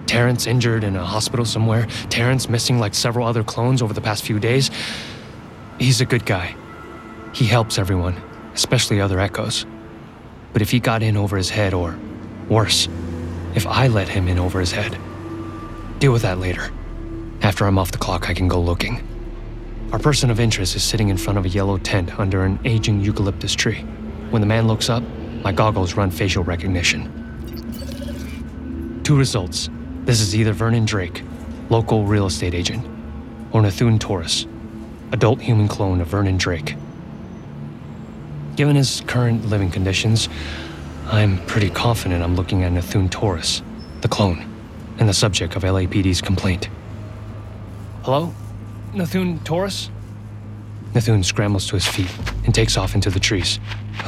Terrence 0.05 0.47
injured 0.47 0.83
in 0.83 0.97
a 0.97 1.05
hospital 1.05 1.45
somewhere. 1.45 1.87
Terrence 2.09 2.49
missing 2.49 2.77
like 2.77 2.93
several 2.93 3.25
other 3.25 3.41
clones 3.41 3.81
over 3.81 3.93
the 3.93 4.01
past 4.01 4.25
few 4.25 4.37
days. 4.37 4.69
He's 5.79 6.01
a 6.01 6.05
good 6.05 6.25
guy. 6.25 6.57
He 7.33 7.45
helps 7.45 7.77
everyone, 7.77 8.21
especially 8.53 8.99
other 8.99 9.21
Echoes. 9.21 9.65
But 10.51 10.61
if 10.61 10.69
he 10.69 10.81
got 10.81 11.03
in 11.03 11.15
over 11.15 11.37
his 11.37 11.49
head, 11.49 11.73
or 11.73 11.97
worse, 12.49 12.89
if 13.55 13.65
I 13.65 13.87
let 13.87 14.09
him 14.09 14.27
in 14.27 14.39
over 14.39 14.59
his 14.59 14.73
head, 14.73 14.97
deal 15.99 16.11
with 16.11 16.23
that 16.23 16.39
later. 16.39 16.69
After 17.43 17.65
I'm 17.65 17.77
off 17.77 17.91
the 17.91 17.97
clock, 17.97 18.29
I 18.29 18.33
can 18.33 18.47
go 18.47 18.57
looking. 18.61 19.05
Our 19.91 19.99
person 19.99 20.31
of 20.31 20.39
interest 20.39 20.77
is 20.77 20.83
sitting 20.83 21.09
in 21.09 21.17
front 21.17 21.37
of 21.37 21.43
a 21.43 21.49
yellow 21.49 21.77
tent 21.77 22.17
under 22.17 22.45
an 22.45 22.57
aging 22.63 23.01
eucalyptus 23.01 23.53
tree. 23.53 23.81
When 24.29 24.41
the 24.41 24.45
man 24.45 24.65
looks 24.65 24.89
up, 24.89 25.03
my 25.43 25.51
goggles 25.51 25.95
run 25.95 26.09
facial 26.09 26.45
recognition. 26.45 27.11
Two 29.03 29.17
results. 29.17 29.69
This 30.05 30.21
is 30.21 30.33
either 30.33 30.53
Vernon 30.53 30.85
Drake, 30.85 31.21
local 31.69 32.05
real 32.05 32.27
estate 32.27 32.53
agent, 32.53 32.85
or 33.51 33.61
Nathun 33.61 33.99
Taurus, 33.99 34.47
adult 35.11 35.41
human 35.41 35.67
clone 35.67 35.99
of 35.99 36.07
Vernon 36.07 36.37
Drake. 36.37 36.77
Given 38.55 38.77
his 38.77 39.01
current 39.01 39.47
living 39.47 39.69
conditions, 39.69 40.29
I'm 41.07 41.45
pretty 41.45 41.69
confident 41.69 42.23
I'm 42.23 42.37
looking 42.37 42.63
at 42.63 42.71
Nathun 42.71 43.11
Taurus, 43.11 43.61
the 43.99 44.07
clone, 44.07 44.49
and 44.97 45.09
the 45.09 45.13
subject 45.13 45.57
of 45.57 45.63
LAPD's 45.63 46.21
complaint. 46.21 46.69
Hello? 48.03 48.33
Nathun 48.91 49.41
Taurus? 49.45 49.89
Nathun 50.91 51.23
scrambles 51.23 51.67
to 51.67 51.75
his 51.75 51.87
feet 51.87 52.13
and 52.43 52.53
takes 52.53 52.75
off 52.75 52.95
into 52.95 53.09
the 53.09 53.19
trees. 53.19 53.57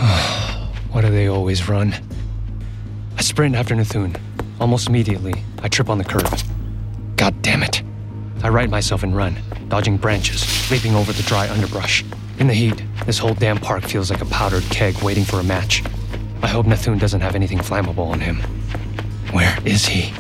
Why 0.92 1.00
do 1.00 1.10
they 1.10 1.28
always 1.28 1.70
run? 1.70 1.96
I 3.18 3.22
sprint 3.22 3.56
after 3.56 3.74
Nathun. 3.74 4.20
Almost 4.60 4.90
immediately, 4.90 5.46
I 5.64 5.70
trip 5.70 5.90
on 5.90 5.98
the 5.98 6.04
curb. 6.04 6.28
God 7.16 7.42
damn 7.42 7.64
it. 7.64 7.84
I 8.44 8.50
right 8.50 8.70
myself 8.70 9.02
and 9.02 9.16
run, 9.16 9.38
dodging 9.70 9.96
branches, 9.96 10.70
leaping 10.70 10.94
over 10.94 11.14
the 11.14 11.24
dry 11.24 11.50
underbrush. 11.50 12.04
In 12.38 12.48
the 12.48 12.54
heat, 12.54 12.84
this 13.06 13.18
whole 13.18 13.34
damn 13.34 13.60
park 13.60 13.86
feels 13.86 14.12
like 14.12 14.20
a 14.20 14.26
powdered 14.26 14.64
keg 14.64 15.02
waiting 15.04 15.24
for 15.24 15.40
a 15.40 15.44
match. 15.44 15.84
I 16.42 16.48
hope 16.48 16.66
Nathun 16.66 17.00
doesn't 17.00 17.22
have 17.22 17.34
anything 17.34 17.60
flammable 17.60 18.08
on 18.08 18.20
him. 18.20 18.42
Where 19.32 19.58
is 19.64 19.86
he? 19.86 20.14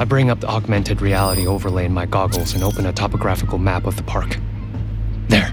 I 0.00 0.04
bring 0.04 0.30
up 0.30 0.38
the 0.38 0.46
augmented 0.46 1.02
reality 1.02 1.44
overlay 1.44 1.84
in 1.84 1.92
my 1.92 2.06
goggles 2.06 2.54
and 2.54 2.62
open 2.62 2.86
a 2.86 2.92
topographical 2.92 3.58
map 3.58 3.84
of 3.84 3.96
the 3.96 4.04
park. 4.04 4.38
There, 5.26 5.52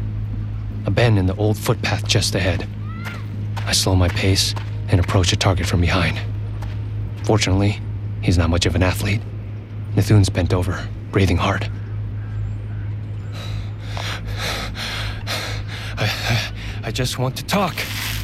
a 0.86 0.92
bend 0.92 1.18
in 1.18 1.26
the 1.26 1.36
old 1.36 1.58
footpath 1.58 2.08
just 2.08 2.36
ahead. 2.36 2.68
I 3.66 3.72
slow 3.72 3.96
my 3.96 4.08
pace 4.08 4.54
and 4.90 5.00
approach 5.00 5.32
the 5.32 5.36
target 5.36 5.66
from 5.66 5.82
behind. 5.82 6.20
Fortunately, 7.24 7.82
he's 8.22 8.38
not 8.38 8.52
much 8.52 8.68
of 8.68 8.76
an 8.76 8.84
athlete. 8.84 9.22
Nathun's 9.96 10.30
bent 10.30 10.54
over, 10.54 10.88
breathing 11.12 11.38
hard. 11.38 11.68
I, 15.98 16.52
I, 16.84 16.92
just 16.92 17.18
want 17.18 17.36
to 17.38 17.46
talk, 17.46 17.74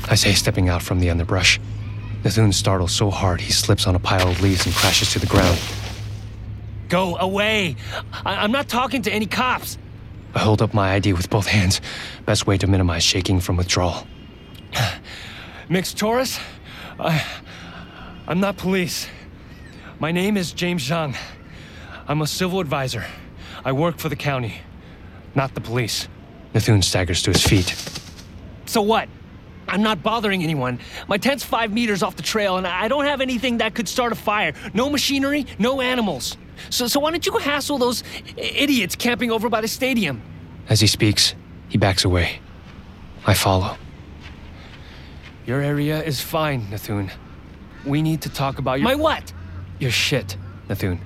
I 0.07 0.13
say, 0.13 0.33
stepping 0.33 0.69
out 0.69 0.83
from 0.83 0.99
the 0.99 1.09
underbrush. 1.09 1.59
Nathun 2.21 2.53
startles 2.53 2.91
so 2.91 3.09
hard 3.09 3.41
he 3.41 3.51
slips 3.51 3.87
on 3.87 3.95
a 3.95 3.99
pile 3.99 4.27
of 4.27 4.39
leaves 4.41 4.67
and 4.67 4.75
crashes 4.75 5.11
to 5.13 5.19
the 5.19 5.25
ground. 5.25 5.59
Go 6.91 7.15
away! 7.15 7.77
I- 8.25 8.43
am 8.43 8.51
not 8.51 8.67
talking 8.67 9.01
to 9.03 9.11
any 9.11 9.25
cops! 9.25 9.77
I 10.35 10.39
hold 10.39 10.61
up 10.61 10.73
my 10.73 10.91
ID 10.91 11.13
with 11.13 11.29
both 11.29 11.47
hands, 11.47 11.79
best 12.25 12.45
way 12.45 12.57
to 12.57 12.67
minimize 12.67 13.01
shaking 13.01 13.39
from 13.39 13.55
withdrawal. 13.55 14.05
Mixed 15.69 15.97
Taurus? 15.97 16.37
I. 16.99 17.25
I'm 18.27 18.41
not 18.41 18.57
police. 18.57 19.07
My 19.99 20.11
name 20.11 20.35
is 20.35 20.51
James 20.51 20.83
Zhang. 20.83 21.15
I'm 22.09 22.21
a 22.21 22.27
civil 22.27 22.59
advisor. 22.59 23.05
I 23.63 23.71
work 23.71 23.97
for 23.97 24.09
the 24.09 24.17
county, 24.17 24.55
not 25.33 25.55
the 25.55 25.61
police. 25.61 26.09
Nathun 26.53 26.83
staggers 26.83 27.21
to 27.21 27.31
his 27.31 27.41
feet. 27.47 27.73
So 28.65 28.81
what? 28.81 29.07
I'm 29.65 29.81
not 29.81 30.03
bothering 30.03 30.43
anyone. 30.43 30.79
My 31.07 31.17
tent's 31.17 31.45
five 31.45 31.71
meters 31.71 32.03
off 32.03 32.17
the 32.17 32.23
trail, 32.23 32.57
and 32.57 32.67
I 32.67 32.89
don't 32.89 33.05
have 33.05 33.21
anything 33.21 33.59
that 33.59 33.75
could 33.75 33.87
start 33.87 34.11
a 34.11 34.15
fire. 34.15 34.51
No 34.73 34.89
machinery, 34.89 35.45
no 35.57 35.79
animals. 35.79 36.35
So, 36.69 36.87
so 36.87 36.99
why 36.99 37.11
don't 37.11 37.25
you 37.25 37.31
go 37.31 37.39
hassle 37.39 37.77
those 37.77 38.03
idiots 38.37 38.95
camping 38.95 39.31
over 39.31 39.49
by 39.49 39.61
the 39.61 39.67
stadium? 39.67 40.21
As 40.69 40.79
he 40.79 40.87
speaks, 40.87 41.35
he 41.69 41.77
backs 41.77 42.05
away. 42.05 42.39
I 43.25 43.33
follow. 43.33 43.77
Your 45.45 45.61
area 45.61 46.01
is 46.03 46.21
fine, 46.21 46.67
Nathun. 46.67 47.11
We 47.85 48.01
need 48.01 48.21
to 48.21 48.29
talk 48.29 48.59
about 48.59 48.79
your. 48.79 48.83
My 48.87 48.95
what? 48.95 49.33
Your 49.79 49.91
shit, 49.91 50.37
Nathun. 50.69 50.99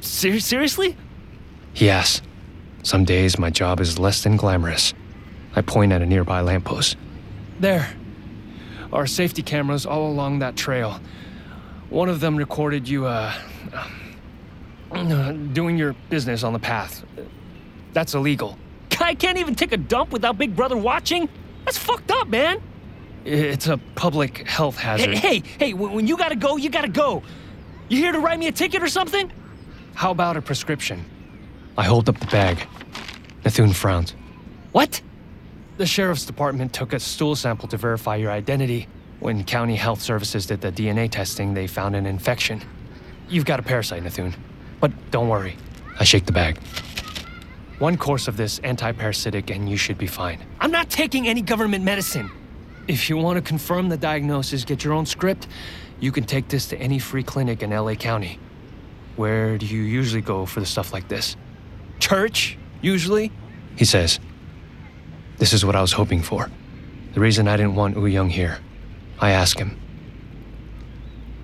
Ser- 0.00 0.40
seriously? 0.40 0.96
Yes. 1.74 2.22
Some 2.82 3.04
days 3.04 3.38
my 3.38 3.50
job 3.50 3.80
is 3.80 3.98
less 3.98 4.22
than 4.22 4.36
glamorous. 4.36 4.94
I 5.54 5.62
point 5.62 5.92
at 5.92 6.02
a 6.02 6.06
nearby 6.06 6.40
lamppost. 6.40 6.96
There. 7.58 7.88
Our 8.92 9.06
safety 9.06 9.42
cameras 9.42 9.84
all 9.84 10.10
along 10.10 10.38
that 10.38 10.56
trail. 10.56 11.00
One 11.90 12.08
of 12.08 12.20
them 12.20 12.36
recorded 12.36 12.88
you, 12.88 13.06
uh, 13.06 13.34
Uh, 14.90 15.32
doing 15.32 15.76
your 15.76 15.94
business 16.08 16.42
on 16.42 16.52
the 16.52 16.58
path. 16.58 17.04
That's 17.92 18.14
illegal. 18.14 18.58
I 19.00 19.14
can't 19.14 19.38
even 19.38 19.54
take 19.54 19.72
a 19.72 19.76
dump 19.76 20.12
without 20.12 20.38
Big 20.38 20.56
Brother 20.56 20.76
watching? 20.76 21.28
That's 21.64 21.78
fucked 21.78 22.10
up, 22.10 22.28
man. 22.28 22.60
It's 23.24 23.66
a 23.66 23.76
public 23.94 24.46
health 24.46 24.76
hazard. 24.76 25.14
Hey, 25.14 25.40
hey, 25.40 25.42
hey, 25.58 25.74
when 25.74 26.06
you 26.06 26.16
gotta 26.16 26.36
go, 26.36 26.56
you 26.56 26.70
gotta 26.70 26.88
go. 26.88 27.22
You 27.88 27.98
here 27.98 28.12
to 28.12 28.20
write 28.20 28.38
me 28.38 28.48
a 28.48 28.52
ticket 28.52 28.82
or 28.82 28.88
something? 28.88 29.30
How 29.94 30.10
about 30.10 30.36
a 30.36 30.42
prescription? 30.42 31.04
I 31.76 31.84
hold 31.84 32.08
up 32.08 32.18
the 32.18 32.26
bag. 32.26 32.66
Nathun 33.44 33.74
frowns. 33.74 34.14
What? 34.72 35.00
The 35.76 35.86
sheriff's 35.86 36.24
department 36.24 36.72
took 36.72 36.92
a 36.92 37.00
stool 37.00 37.36
sample 37.36 37.68
to 37.68 37.76
verify 37.76 38.16
your 38.16 38.30
identity. 38.30 38.88
When 39.20 39.44
County 39.44 39.76
Health 39.76 40.00
Services 40.00 40.46
did 40.46 40.60
the 40.60 40.70
DNA 40.70 41.10
testing, 41.10 41.54
they 41.54 41.66
found 41.66 41.96
an 41.96 42.06
infection. 42.06 42.62
You've 43.28 43.44
got 43.44 43.58
a 43.60 43.62
parasite, 43.62 44.02
Nathun. 44.02 44.34
But 44.80 44.92
don't 45.10 45.28
worry. 45.28 45.56
I 45.98 46.04
shake 46.04 46.26
the 46.26 46.32
bag. 46.32 46.58
One 47.78 47.96
course 47.96 48.28
of 48.28 48.36
this 48.36 48.58
anti-parasitic 48.60 49.50
and 49.50 49.68
you 49.68 49.76
should 49.76 49.98
be 49.98 50.06
fine. 50.06 50.40
I'm 50.60 50.70
not 50.70 50.90
taking 50.90 51.28
any 51.28 51.42
government 51.42 51.84
medicine. 51.84 52.30
If 52.88 53.08
you 53.08 53.16
want 53.16 53.36
to 53.36 53.42
confirm 53.42 53.88
the 53.88 53.96
diagnosis, 53.96 54.64
get 54.64 54.82
your 54.82 54.94
own 54.94 55.06
script, 55.06 55.46
you 56.00 56.10
can 56.10 56.24
take 56.24 56.48
this 56.48 56.66
to 56.68 56.76
any 56.78 56.98
free 56.98 57.22
clinic 57.22 57.62
in 57.62 57.70
LA 57.70 57.94
County. 57.94 58.38
Where 59.16 59.58
do 59.58 59.66
you 59.66 59.82
usually 59.82 60.22
go 60.22 60.46
for 60.46 60.60
the 60.60 60.66
stuff 60.66 60.92
like 60.92 61.08
this? 61.08 61.36
Church, 61.98 62.56
usually? 62.80 63.30
He 63.76 63.84
says. 63.84 64.20
This 65.38 65.52
is 65.52 65.64
what 65.64 65.76
I 65.76 65.80
was 65.80 65.92
hoping 65.92 66.22
for. 66.22 66.50
The 67.14 67.20
reason 67.20 67.46
I 67.48 67.56
didn't 67.56 67.74
want 67.74 67.96
Wu 67.96 68.06
Young 68.06 68.28
here. 68.28 68.58
I 69.20 69.30
ask 69.30 69.58
him. 69.58 69.78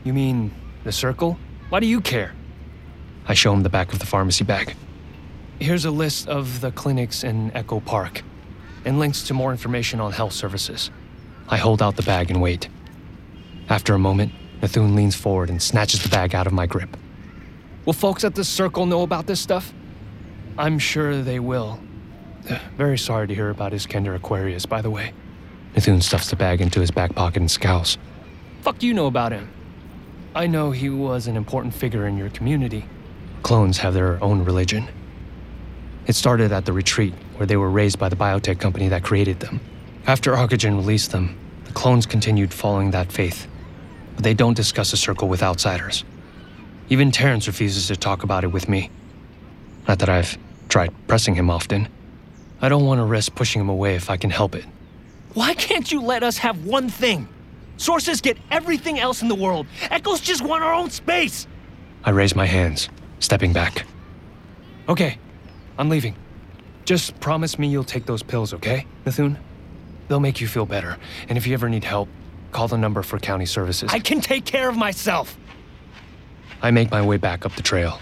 You 0.05 0.13
mean 0.13 0.53
the 0.85 0.93
circle? 0.93 1.39
Why 1.69 1.81
do 1.81 1.87
you 1.87 2.01
care? 2.01 2.33
I 3.27 3.35
show 3.35 3.53
him 3.53 3.63
the 3.63 3.71
back 3.71 3.93
of 3.93 3.99
the 3.99 4.07
pharmacy 4.07 4.45
bag. 4.45 4.75
Here's 5.59 5.85
a 5.85 5.91
list 5.91 6.29
of 6.29 6.61
the 6.61 6.73
clinics 6.73 7.25
in 7.25 7.51
Echo 7.57 7.81
Park 7.81 8.23
and 8.85 8.99
links 8.99 9.23
to 9.25 9.35
more 9.35 9.51
information 9.51 10.01
on 10.01 10.13
health 10.13 10.33
services. 10.33 10.91
I 11.49 11.57
hold 11.57 11.83
out 11.83 11.97
the 11.97 12.03
bag 12.03 12.31
and 12.31 12.43
wait. 12.43 12.69
After 13.69 13.95
a 13.95 13.99
moment, 13.99 14.33
Nathun 14.61 14.95
leans 14.95 15.15
forward 15.15 15.51
and 15.51 15.63
snatches 15.63 16.03
the 16.03 16.09
bag 16.09 16.35
out 16.35 16.47
of 16.47 16.53
my 16.53 16.67
grip. 16.67 16.97
Will 17.85 17.93
folks 17.93 18.25
at 18.25 18.35
the 18.35 18.45
circle 18.45 18.87
know 18.87 19.03
about 19.03 19.27
this 19.27 19.41
stuff? 19.41 19.73
I'm 20.59 20.79
sure 20.79 21.23
they 21.23 21.39
will. 21.39 21.81
Very 22.77 22.99
sorry 22.99 23.27
to 23.27 23.35
hear 23.35 23.51
about 23.51 23.73
his 23.73 23.87
Iskender 23.87 24.15
Aquarius, 24.15 24.67
by 24.67 24.83
the 24.83 24.91
way. 24.91 25.13
Nathun 25.75 26.03
stuffs 26.03 26.31
the 26.31 26.37
bag 26.37 26.61
into 26.61 26.81
his 26.81 26.91
back 26.91 27.15
pocket 27.15 27.41
and 27.41 27.51
scowls. 27.51 27.99
Fuck 28.63 28.83
you 28.83 28.95
know 28.95 29.07
about 29.07 29.33
him? 29.33 29.51
I 30.35 30.47
know 30.47 30.71
he 30.71 30.89
was 30.89 31.27
an 31.27 31.37
important 31.37 31.75
figure 31.75 32.07
in 32.07 32.17
your 32.17 32.31
community. 32.31 32.85
Clones 33.45 33.77
have 33.77 33.93
their 33.93 34.25
own 34.25 34.43
religion. 34.43 34.89
It 36.07 36.15
started 36.15 36.51
at 36.51 36.65
the 36.65 36.73
retreat, 36.73 37.13
where 37.37 37.47
they 37.47 37.59
were 37.59 37.69
raised 37.69 37.99
by 37.99 38.09
the 38.09 38.17
biotech 38.17 38.59
company 38.59 38.89
that 38.89 39.05
created 39.05 39.41
them. 39.41 39.61
After 40.07 40.33
Arcogen 40.33 40.77
released 40.77 41.13
them, 41.13 41.39
the 41.67 41.73
clones 41.73 42.07
continued 42.07 42.55
following 42.55 42.91
that 42.93 43.13
faith. 43.13 43.47
But 44.15 44.25
they 44.25 44.33
don't 44.33 44.57
discuss 44.57 44.93
the 44.93 44.97
circle 44.97 45.29
with 45.29 45.43
outsiders. 45.43 46.05
Even 46.89 47.13
Terrence 47.13 47.47
refuses 47.47 47.89
to 47.89 47.97
talk 47.97 48.23
about 48.23 48.45
it 48.45 48.47
with 48.47 48.67
me. 48.67 48.91
Not 49.87 49.99
that 49.99 50.09
I've 50.09 50.39
tried 50.71 50.95
pressing 51.07 51.35
him 51.35 51.51
often. 51.51 51.89
I 52.63 52.71
don't 52.71 52.87
want 52.87 52.99
to 53.01 53.05
risk 53.05 53.35
pushing 53.35 53.61
him 53.61 53.69
away 53.69 53.95
if 53.95 54.09
I 54.09 54.17
can 54.17 54.31
help 54.31 54.55
it. 54.55 54.65
Why 55.35 55.53
can't 55.53 55.93
you 55.93 56.01
let 56.01 56.23
us 56.23 56.39
have 56.39 56.65
one 56.65 56.89
thing? 56.89 57.29
Sources 57.77 58.23
get 58.23 58.39
everything 58.51 58.99
else 58.99 59.21
in 59.21 59.29
the 59.29 59.35
world. 59.35 59.67
Echoes 59.91 60.21
just 60.21 60.41
want 60.41 60.65
our 60.65 60.73
own 60.73 60.89
space. 60.89 61.47
I 62.05 62.11
raise 62.11 62.35
my 62.35 62.47
hands, 62.47 62.89
stepping 63.25 63.53
back. 63.53 63.87
Okay, 64.89 65.19
I'm 65.79 65.89
leaving. 65.89 66.15
Just 66.85 67.19
promise 67.21 67.59
me 67.59 67.69
you'll 67.69 67.85
take 67.85 68.07
those 68.07 68.23
pills, 68.23 68.53
okay, 68.55 68.87
Nathun? 69.05 69.39
They'll 70.09 70.21
make 70.21 70.41
you 70.41 70.47
feel 70.47 70.67
better. 70.67 70.99
And 71.29 71.39
if 71.39 71.47
you 71.47 71.55
ever 71.55 71.69
need 71.69 71.85
help, 71.85 72.09
call 72.53 72.69
the 72.69 72.77
number 72.77 73.03
for 73.03 73.19
county 73.19 73.47
services. 73.47 73.91
I 73.93 73.99
can 73.99 74.21
take 74.21 74.45
care 74.45 74.69
of 74.69 74.77
myself. 74.77 75.37
I 76.61 76.71
make 76.71 76.91
my 76.91 77.01
way 77.01 77.17
back 77.17 77.47
up 77.47 77.55
the 77.57 77.63
trail. 77.63 77.99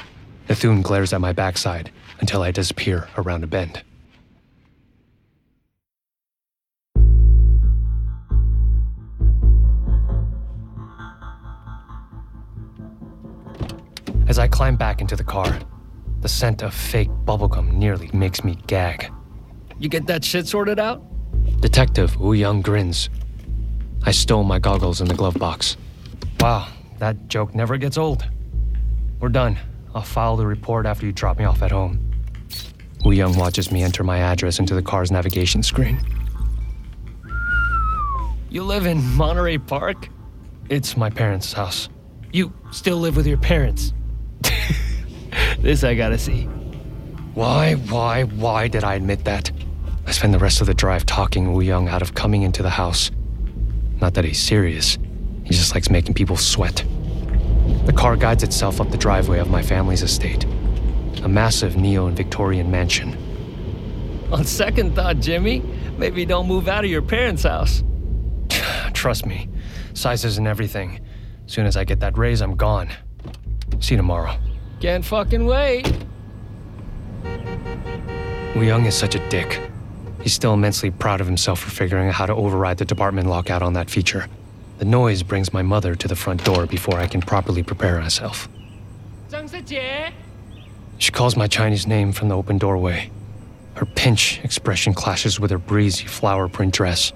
Nathun 0.48 0.82
glares 0.82 1.12
at 1.12 1.20
my 1.20 1.32
backside 1.32 1.90
until 2.20 2.42
I 2.42 2.50
disappear 2.50 3.08
around 3.16 3.44
a 3.44 3.46
bend. 3.46 3.82
As 14.32 14.38
I 14.38 14.48
climb 14.48 14.76
back 14.76 15.02
into 15.02 15.14
the 15.14 15.22
car, 15.22 15.60
the 16.22 16.28
scent 16.28 16.62
of 16.62 16.72
fake 16.72 17.10
bubblegum 17.26 17.70
nearly 17.74 18.08
makes 18.14 18.42
me 18.42 18.56
gag. 18.66 19.12
You 19.78 19.90
get 19.90 20.06
that 20.06 20.24
shit 20.24 20.46
sorted 20.46 20.78
out? 20.78 21.02
Detective 21.60 22.18
Wu 22.18 22.32
Young 22.32 22.62
grins. 22.62 23.10
I 24.04 24.10
stole 24.10 24.42
my 24.42 24.58
goggles 24.58 25.02
in 25.02 25.08
the 25.08 25.12
glove 25.12 25.34
box. 25.34 25.76
Wow, 26.40 26.68
that 26.98 27.28
joke 27.28 27.54
never 27.54 27.76
gets 27.76 27.98
old. 27.98 28.26
We're 29.20 29.28
done. 29.28 29.58
I'll 29.94 30.00
file 30.00 30.38
the 30.38 30.46
report 30.46 30.86
after 30.86 31.04
you 31.04 31.12
drop 31.12 31.36
me 31.38 31.44
off 31.44 31.60
at 31.60 31.70
home. 31.70 32.00
Wu 33.04 33.12
Young 33.12 33.36
watches 33.36 33.70
me 33.70 33.82
enter 33.82 34.02
my 34.02 34.16
address 34.16 34.58
into 34.58 34.74
the 34.74 34.82
car's 34.82 35.10
navigation 35.12 35.62
screen. 35.62 36.00
You 38.48 38.62
live 38.62 38.86
in 38.86 39.04
Monterey 39.14 39.58
Park? 39.58 40.08
It's 40.70 40.96
my 40.96 41.10
parents' 41.10 41.52
house. 41.52 41.90
You 42.32 42.50
still 42.70 42.96
live 42.96 43.14
with 43.14 43.26
your 43.26 43.36
parents? 43.36 43.92
This 45.62 45.84
I 45.84 45.94
gotta 45.94 46.18
see. 46.18 46.42
Why, 47.34 47.74
why, 47.74 48.24
why 48.24 48.68
did 48.68 48.84
I 48.84 48.94
admit 48.94 49.24
that? 49.24 49.50
I 50.06 50.10
spend 50.10 50.34
the 50.34 50.38
rest 50.38 50.60
of 50.60 50.66
the 50.66 50.74
drive 50.74 51.06
talking 51.06 51.52
Wu 51.52 51.62
Young 51.62 51.88
out 51.88 52.02
of 52.02 52.14
coming 52.14 52.42
into 52.42 52.62
the 52.62 52.70
house. 52.70 53.10
Not 54.00 54.14
that 54.14 54.24
he's 54.24 54.40
serious, 54.40 54.98
he 55.44 55.54
just 55.54 55.74
likes 55.74 55.88
making 55.88 56.14
people 56.14 56.36
sweat. 56.36 56.84
The 57.86 57.92
car 57.92 58.16
guides 58.16 58.42
itself 58.42 58.80
up 58.80 58.90
the 58.90 58.98
driveway 58.98 59.38
of 59.38 59.48
my 59.48 59.62
family's 59.62 60.02
estate. 60.02 60.44
a 61.22 61.28
massive 61.28 61.76
neo 61.76 62.06
and 62.08 62.16
Victorian 62.16 62.68
mansion. 62.70 63.16
On 64.32 64.44
second 64.44 64.96
thought, 64.96 65.20
Jimmy, 65.20 65.62
maybe 65.96 66.24
don't 66.24 66.48
move 66.48 66.66
out 66.66 66.84
of 66.84 66.90
your 66.90 67.02
parents' 67.02 67.44
house. 67.44 67.84
Trust 68.92 69.24
me, 69.24 69.48
size 69.94 70.24
isn't 70.24 70.46
everything. 70.46 71.00
Soon 71.46 71.66
as 71.66 71.76
I 71.76 71.84
get 71.84 72.00
that 72.00 72.18
raise, 72.18 72.42
I'm 72.42 72.56
gone. 72.56 72.90
See 73.78 73.94
you 73.94 73.98
tomorrow. 73.98 74.36
Can't 74.82 75.04
fucking 75.04 75.46
wait. 75.46 75.86
Wu 78.56 78.62
Young 78.62 78.84
is 78.84 78.96
such 78.96 79.14
a 79.14 79.28
dick. 79.28 79.60
He's 80.22 80.32
still 80.32 80.54
immensely 80.54 80.90
proud 80.90 81.20
of 81.20 81.28
himself 81.28 81.60
for 81.60 81.70
figuring 81.70 82.08
out 82.08 82.14
how 82.14 82.26
to 82.26 82.34
override 82.34 82.78
the 82.78 82.84
department 82.84 83.28
lockout 83.28 83.62
on 83.62 83.74
that 83.74 83.88
feature. 83.88 84.26
The 84.78 84.84
noise 84.84 85.22
brings 85.22 85.52
my 85.52 85.62
mother 85.62 85.94
to 85.94 86.08
the 86.08 86.16
front 86.16 86.42
door 86.42 86.66
before 86.66 86.98
I 86.98 87.06
can 87.06 87.20
properly 87.20 87.62
prepare 87.62 88.00
myself. 88.00 88.48
She 90.98 91.12
calls 91.12 91.36
my 91.36 91.46
Chinese 91.46 91.86
name 91.86 92.10
from 92.10 92.26
the 92.26 92.36
open 92.36 92.58
doorway. 92.58 93.12
Her 93.74 93.86
pinch 93.86 94.40
expression 94.42 94.94
clashes 94.94 95.38
with 95.38 95.52
her 95.52 95.58
breezy 95.58 96.06
flower 96.06 96.48
print 96.48 96.74
dress. 96.74 97.12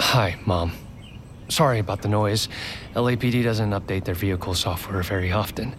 Hi, 0.00 0.38
Mom. 0.46 0.72
Sorry 1.48 1.78
about 1.78 2.02
the 2.02 2.08
noise. 2.08 2.48
LAPD 2.94 3.42
doesn't 3.42 3.70
update 3.70 4.04
their 4.04 4.14
vehicle 4.14 4.54
software 4.54 5.02
very 5.02 5.32
often. 5.32 5.74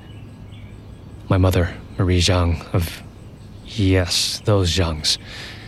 My 1.29 1.37
mother, 1.37 1.75
Marie 1.97 2.19
Zhang 2.21 2.65
of. 2.73 3.03
Yes, 3.65 4.41
those 4.45 4.75
Zhangs, 4.75 5.19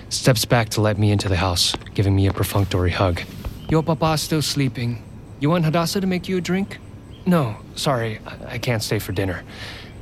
steps 0.10 0.44
back 0.44 0.70
to 0.70 0.82
let 0.82 0.98
me 0.98 1.12
into 1.12 1.30
the 1.30 1.36
house, 1.36 1.76
giving 1.94 2.16
me 2.16 2.26
a 2.26 2.34
perfunctory 2.34 2.90
hug. 2.90 3.22
Your 3.70 3.84
papa's 3.84 4.22
still 4.22 4.42
sleeping. 4.42 5.04
You 5.40 5.52
want 5.52 5.66
Hadassah 5.66 6.02
to 6.02 6.08
make 6.08 6.28
you 6.28 6.38
a 6.38 6.42
drink? 6.42 6.80
No, 7.28 7.58
sorry, 7.76 8.20
I, 8.26 8.54
I 8.54 8.58
can't 8.58 8.82
stay 8.82 8.98
for 8.98 9.12
dinner. 9.12 9.44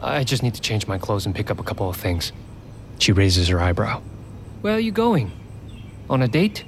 I 0.02 0.24
just 0.24 0.44
need 0.44 0.54
to 0.56 0.62
change 0.62 0.88
my 0.88 0.98
clothes 0.98 1.26
and 1.26 1.36
pick 1.36 1.52
up 1.52 1.60
a 1.60 1.64
couple 1.64 1.90
of 1.90 1.98
things. 1.98 2.32
She 3.00 3.12
raises 3.12 3.50
her 3.50 3.60
eyebrow. 3.60 4.02
Where 4.62 4.76
are 4.76 4.80
you 4.80 4.94
going? 4.94 5.32
On 6.10 6.22
a 6.22 6.28
date? 6.28 6.64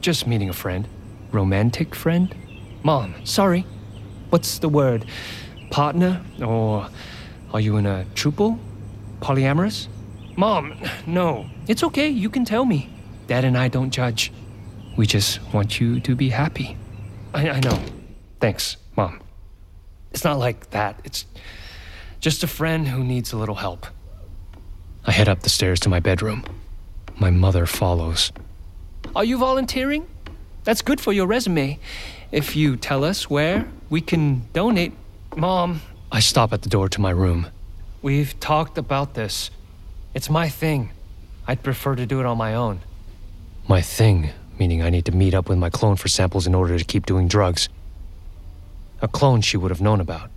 Just 0.00 0.26
meeting 0.26 0.48
a 0.48 0.52
friend. 0.52 0.88
Romantic 1.30 1.94
friend? 1.94 2.34
Mom, 2.82 3.14
sorry. 3.24 3.66
What's 4.30 4.58
the 4.58 4.68
word? 4.68 5.04
Partner? 5.70 6.22
Or 6.42 6.88
are 7.52 7.60
you 7.60 7.76
in 7.76 7.86
a 7.86 8.06
truple? 8.14 8.58
Polyamorous? 9.20 9.88
Mom, 10.36 10.74
no. 11.06 11.46
It's 11.68 11.82
okay, 11.84 12.08
you 12.08 12.30
can 12.30 12.44
tell 12.44 12.64
me. 12.64 12.88
Dad 13.26 13.44
and 13.44 13.56
I 13.56 13.68
don't 13.68 13.90
judge. 13.90 14.32
We 14.96 15.06
just 15.06 15.40
want 15.52 15.80
you 15.80 16.00
to 16.00 16.14
be 16.14 16.30
happy. 16.30 16.76
I, 17.34 17.50
I 17.50 17.60
know. 17.60 17.78
Thanks, 18.40 18.76
Mom. 18.96 19.20
It's 20.12 20.24
not 20.24 20.38
like 20.38 20.70
that. 20.70 21.00
It's 21.04 21.26
just 22.20 22.42
a 22.42 22.46
friend 22.46 22.88
who 22.88 23.04
needs 23.04 23.32
a 23.32 23.36
little 23.36 23.54
help. 23.56 23.86
I 25.04 25.12
head 25.12 25.28
up 25.28 25.40
the 25.40 25.50
stairs 25.50 25.80
to 25.80 25.88
my 25.88 26.00
bedroom. 26.00 26.44
My 27.18 27.30
mother 27.30 27.66
follows. 27.66 28.32
Are 29.14 29.24
you 29.24 29.38
volunteering? 29.38 30.06
That's 30.64 30.82
good 30.82 31.00
for 31.00 31.12
your 31.12 31.26
resume. 31.26 31.78
If 32.32 32.54
you 32.54 32.76
tell 32.76 33.02
us 33.02 33.28
where, 33.28 33.68
we 33.88 34.00
can 34.00 34.46
donate. 34.52 34.92
Mom, 35.36 35.80
I 36.12 36.20
stop 36.20 36.52
at 36.52 36.62
the 36.62 36.68
door 36.68 36.88
to 36.88 37.00
my 37.00 37.10
room. 37.10 37.48
We've 38.02 38.38
talked 38.38 38.78
about 38.78 39.14
this. 39.14 39.50
It's 40.14 40.30
my 40.30 40.48
thing. 40.48 40.90
I'd 41.46 41.62
prefer 41.62 41.96
to 41.96 42.06
do 42.06 42.20
it 42.20 42.26
on 42.26 42.38
my 42.38 42.54
own. 42.54 42.80
My 43.68 43.82
thing, 43.82 44.30
meaning 44.58 44.82
I 44.82 44.90
need 44.90 45.06
to 45.06 45.12
meet 45.12 45.34
up 45.34 45.48
with 45.48 45.58
my 45.58 45.70
clone 45.70 45.96
for 45.96 46.08
samples 46.08 46.46
in 46.46 46.54
order 46.54 46.78
to 46.78 46.84
keep 46.84 47.04
doing 47.04 47.26
drugs. 47.26 47.68
A 49.02 49.08
clone 49.08 49.40
she 49.40 49.56
would 49.56 49.70
have 49.70 49.80
known 49.80 50.00
about. 50.00 50.30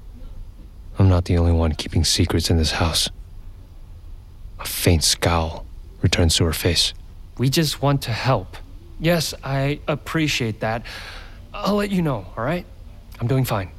I'm 0.97 1.09
not 1.09 1.25
the 1.25 1.37
only 1.37 1.51
one 1.51 1.73
keeping 1.73 2.03
secrets 2.03 2.49
in 2.49 2.57
this 2.57 2.71
house. 2.71 3.09
A 4.59 4.65
faint 4.65 5.03
scowl 5.03 5.65
returns 6.01 6.35
to 6.37 6.45
her 6.45 6.53
face. 6.53 6.93
We 7.37 7.49
just 7.49 7.81
want 7.81 8.01
to 8.03 8.11
help. 8.11 8.57
Yes, 8.99 9.33
I 9.43 9.79
appreciate 9.87 10.59
that. 10.61 10.85
I'll 11.53 11.75
let 11.75 11.91
you 11.91 12.01
know, 12.01 12.25
all 12.35 12.43
right? 12.43 12.65
I'm 13.19 13.27
doing 13.27 13.45
fine. 13.45 13.69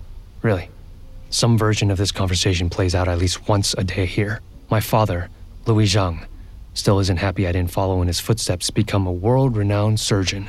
Really. 0.42 0.70
Some 1.30 1.58
version 1.58 1.90
of 1.90 1.98
this 1.98 2.12
conversation 2.12 2.70
plays 2.70 2.94
out 2.94 3.08
at 3.08 3.18
least 3.18 3.48
once 3.48 3.74
a 3.76 3.82
day 3.82 4.06
here. 4.06 4.40
My 4.70 4.80
father, 4.80 5.28
Louis 5.66 5.87
Zhang, 5.87 6.26
still 6.74 7.00
isn't 7.00 7.16
happy 7.16 7.46
I 7.46 7.52
didn't 7.52 7.72
follow 7.72 8.00
in 8.00 8.06
his 8.06 8.20
footsteps 8.20 8.68
to 8.68 8.72
become 8.72 9.06
a 9.06 9.12
world 9.12 9.56
renowned 9.56 9.98
surgeon. 9.98 10.48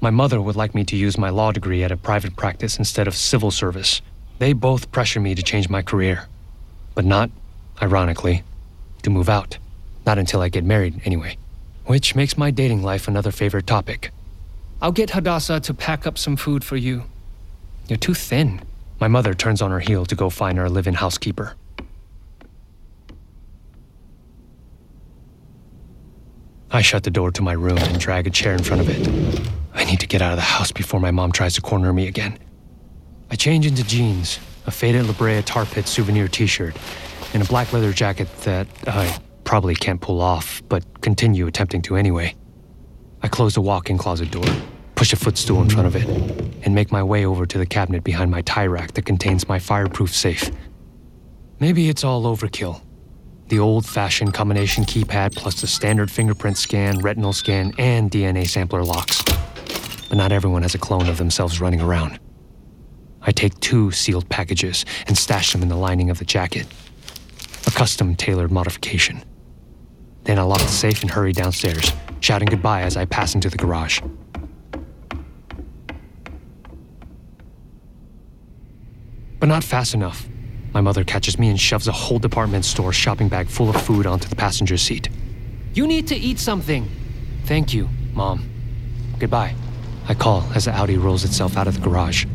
My 0.00 0.10
mother 0.10 0.40
would 0.40 0.56
like 0.56 0.74
me 0.74 0.84
to 0.84 0.96
use 0.96 1.18
my 1.18 1.28
law 1.28 1.52
degree 1.52 1.84
at 1.84 1.92
a 1.92 1.96
private 1.96 2.36
practice 2.36 2.78
instead 2.78 3.06
of 3.06 3.14
civil 3.14 3.50
service. 3.50 4.00
They 4.38 4.52
both 4.52 4.90
pressure 4.92 5.20
me 5.20 5.34
to 5.34 5.42
change 5.42 5.68
my 5.68 5.82
career, 5.82 6.26
but 6.94 7.04
not, 7.04 7.30
ironically, 7.82 8.44
to 9.02 9.10
move 9.10 9.28
out. 9.28 9.58
Not 10.06 10.18
until 10.18 10.40
I 10.40 10.48
get 10.48 10.64
married, 10.64 11.00
anyway. 11.04 11.36
Which 11.84 12.14
makes 12.14 12.38
my 12.38 12.50
dating 12.50 12.82
life 12.82 13.08
another 13.08 13.30
favorite 13.30 13.66
topic. 13.66 14.10
I'll 14.80 14.92
get 14.92 15.10
Hadassah 15.10 15.60
to 15.60 15.74
pack 15.74 16.06
up 16.06 16.18
some 16.18 16.36
food 16.36 16.62
for 16.62 16.76
you. 16.76 17.04
You're 17.88 17.96
too 17.96 18.14
thin. 18.14 18.60
My 19.00 19.08
mother 19.08 19.34
turns 19.34 19.62
on 19.62 19.70
her 19.70 19.80
heel 19.80 20.04
to 20.06 20.14
go 20.14 20.30
find 20.30 20.58
our 20.58 20.68
live 20.68 20.86
in 20.86 20.94
housekeeper. 20.94 21.54
I 26.70 26.82
shut 26.82 27.04
the 27.04 27.10
door 27.10 27.30
to 27.32 27.42
my 27.42 27.52
room 27.52 27.78
and 27.78 27.98
drag 27.98 28.26
a 28.26 28.30
chair 28.30 28.52
in 28.52 28.62
front 28.62 28.82
of 28.82 28.88
it. 28.90 29.50
I 29.72 29.84
need 29.84 30.00
to 30.00 30.06
get 30.06 30.20
out 30.20 30.32
of 30.32 30.36
the 30.36 30.42
house 30.42 30.72
before 30.72 31.00
my 31.00 31.10
mom 31.10 31.32
tries 31.32 31.54
to 31.54 31.60
corner 31.60 31.92
me 31.92 32.06
again. 32.06 32.38
I 33.30 33.36
change 33.36 33.66
into 33.66 33.84
jeans, 33.84 34.38
a 34.66 34.70
faded 34.70 35.06
La 35.06 35.12
Brea 35.12 35.42
tar 35.42 35.64
pit 35.64 35.86
souvenir 35.86 36.28
t 36.28 36.46
shirt, 36.46 36.76
and 37.32 37.42
a 37.42 37.46
black 37.46 37.72
leather 37.72 37.92
jacket 37.92 38.28
that 38.42 38.66
I 38.86 39.18
probably 39.44 39.74
can't 39.74 40.00
pull 40.00 40.20
off, 40.20 40.62
but 40.68 40.84
continue 41.00 41.46
attempting 41.46 41.82
to 41.82 41.96
anyway. 41.96 42.34
I 43.22 43.28
close 43.28 43.54
the 43.54 43.60
walk 43.60 43.90
in 43.90 43.98
closet 43.98 44.30
door, 44.30 44.44
push 44.94 45.12
a 45.12 45.16
footstool 45.16 45.62
in 45.62 45.70
front 45.70 45.86
of 45.86 45.96
it, 45.96 46.06
and 46.64 46.74
make 46.74 46.92
my 46.92 47.02
way 47.02 47.24
over 47.24 47.46
to 47.46 47.58
the 47.58 47.66
cabinet 47.66 48.04
behind 48.04 48.30
my 48.30 48.42
tie 48.42 48.66
rack 48.66 48.92
that 48.92 49.06
contains 49.06 49.48
my 49.48 49.58
fireproof 49.58 50.14
safe. 50.14 50.50
Maybe 51.58 51.88
it's 51.88 52.04
all 52.04 52.24
overkill. 52.24 52.82
The 53.48 53.58
old 53.58 53.86
fashioned 53.86 54.34
combination 54.34 54.84
keypad 54.84 55.36
plus 55.36 55.60
the 55.60 55.66
standard 55.66 56.10
fingerprint 56.10 56.58
scan, 56.58 56.98
retinal 56.98 57.32
scan, 57.32 57.72
and 57.78 58.10
DNA 58.10 58.48
sampler 58.48 58.82
locks. 58.82 59.22
But 60.08 60.18
not 60.18 60.32
everyone 60.32 60.62
has 60.62 60.74
a 60.74 60.78
clone 60.78 61.08
of 61.08 61.16
themselves 61.16 61.60
running 61.60 61.80
around. 61.80 62.18
I 63.22 63.32
take 63.32 63.58
two 63.60 63.90
sealed 63.90 64.28
packages 64.28 64.84
and 65.06 65.16
stash 65.16 65.52
them 65.52 65.62
in 65.62 65.68
the 65.68 65.76
lining 65.76 66.10
of 66.10 66.18
the 66.18 66.24
jacket. 66.24 66.66
A 67.66 67.70
custom 67.70 68.14
tailored 68.14 68.52
modification. 68.52 69.22
Then 70.24 70.38
I 70.38 70.42
lock 70.42 70.60
the 70.60 70.66
safe 70.68 71.02
and 71.02 71.10
hurry 71.10 71.32
downstairs, 71.32 71.92
shouting 72.26 72.46
goodbye 72.46 72.82
as 72.82 72.96
I 72.96 73.04
pass 73.04 73.36
into 73.36 73.48
the 73.48 73.56
garage. 73.56 74.00
But 79.38 79.48
not 79.48 79.62
fast 79.62 79.94
enough. 79.94 80.26
My 80.72 80.80
mother 80.80 81.04
catches 81.04 81.38
me 81.38 81.50
and 81.50 81.60
shoves 81.60 81.86
a 81.86 81.92
whole 81.92 82.18
department 82.18 82.64
store 82.64 82.92
shopping 82.92 83.28
bag 83.28 83.46
full 83.46 83.70
of 83.70 83.80
food 83.80 84.08
onto 84.08 84.28
the 84.28 84.34
passenger 84.34 84.76
seat. 84.76 85.08
You 85.72 85.86
need 85.86 86.08
to 86.08 86.16
eat 86.16 86.40
something. 86.40 86.90
Thank 87.44 87.72
you, 87.72 87.88
Mom. 88.12 88.50
Goodbye. 89.20 89.54
I 90.08 90.14
call 90.14 90.42
as 90.52 90.64
the 90.64 90.72
Audi 90.72 90.96
rolls 90.98 91.22
itself 91.22 91.56
out 91.56 91.68
of 91.68 91.74
the 91.74 91.80
garage. 91.80 92.26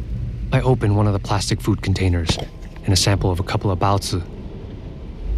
I 0.53 0.61
open 0.61 0.95
one 0.95 1.07
of 1.07 1.11
the 1.11 1.19
plastic 1.19 1.59
food 1.59 1.81
containers 1.81 2.37
and 2.85 2.93
a 2.93 2.95
sample 2.95 3.29
of 3.29 3.41
a 3.41 3.43
couple 3.43 3.69
of 3.69 3.79
baozi. 3.79 4.23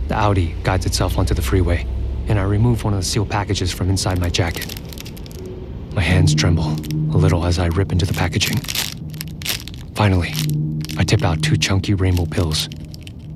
The 0.09 0.15
Audi 0.15 0.53
guides 0.61 0.85
itself 0.85 1.17
onto 1.17 1.33
the 1.33 1.41
freeway, 1.41 1.87
and 2.27 2.39
I 2.39 2.43
remove 2.43 2.83
one 2.83 2.93
of 2.93 2.99
the 2.99 3.05
sealed 3.05 3.29
packages 3.29 3.71
from 3.71 3.89
inside 3.89 4.19
my 4.19 4.29
jacket. 4.29 4.75
My 5.93 6.01
hands 6.01 6.33
tremble 6.33 6.71
a 7.13 7.17
little 7.17 7.45
as 7.45 7.59
I 7.59 7.67
rip 7.67 7.91
into 7.91 8.05
the 8.05 8.13
packaging. 8.13 8.57
Finally, 9.93 10.33
I 10.97 11.03
tip 11.03 11.23
out 11.23 11.43
two 11.43 11.57
chunky 11.57 11.93
rainbow 11.93 12.25
pills. 12.25 12.67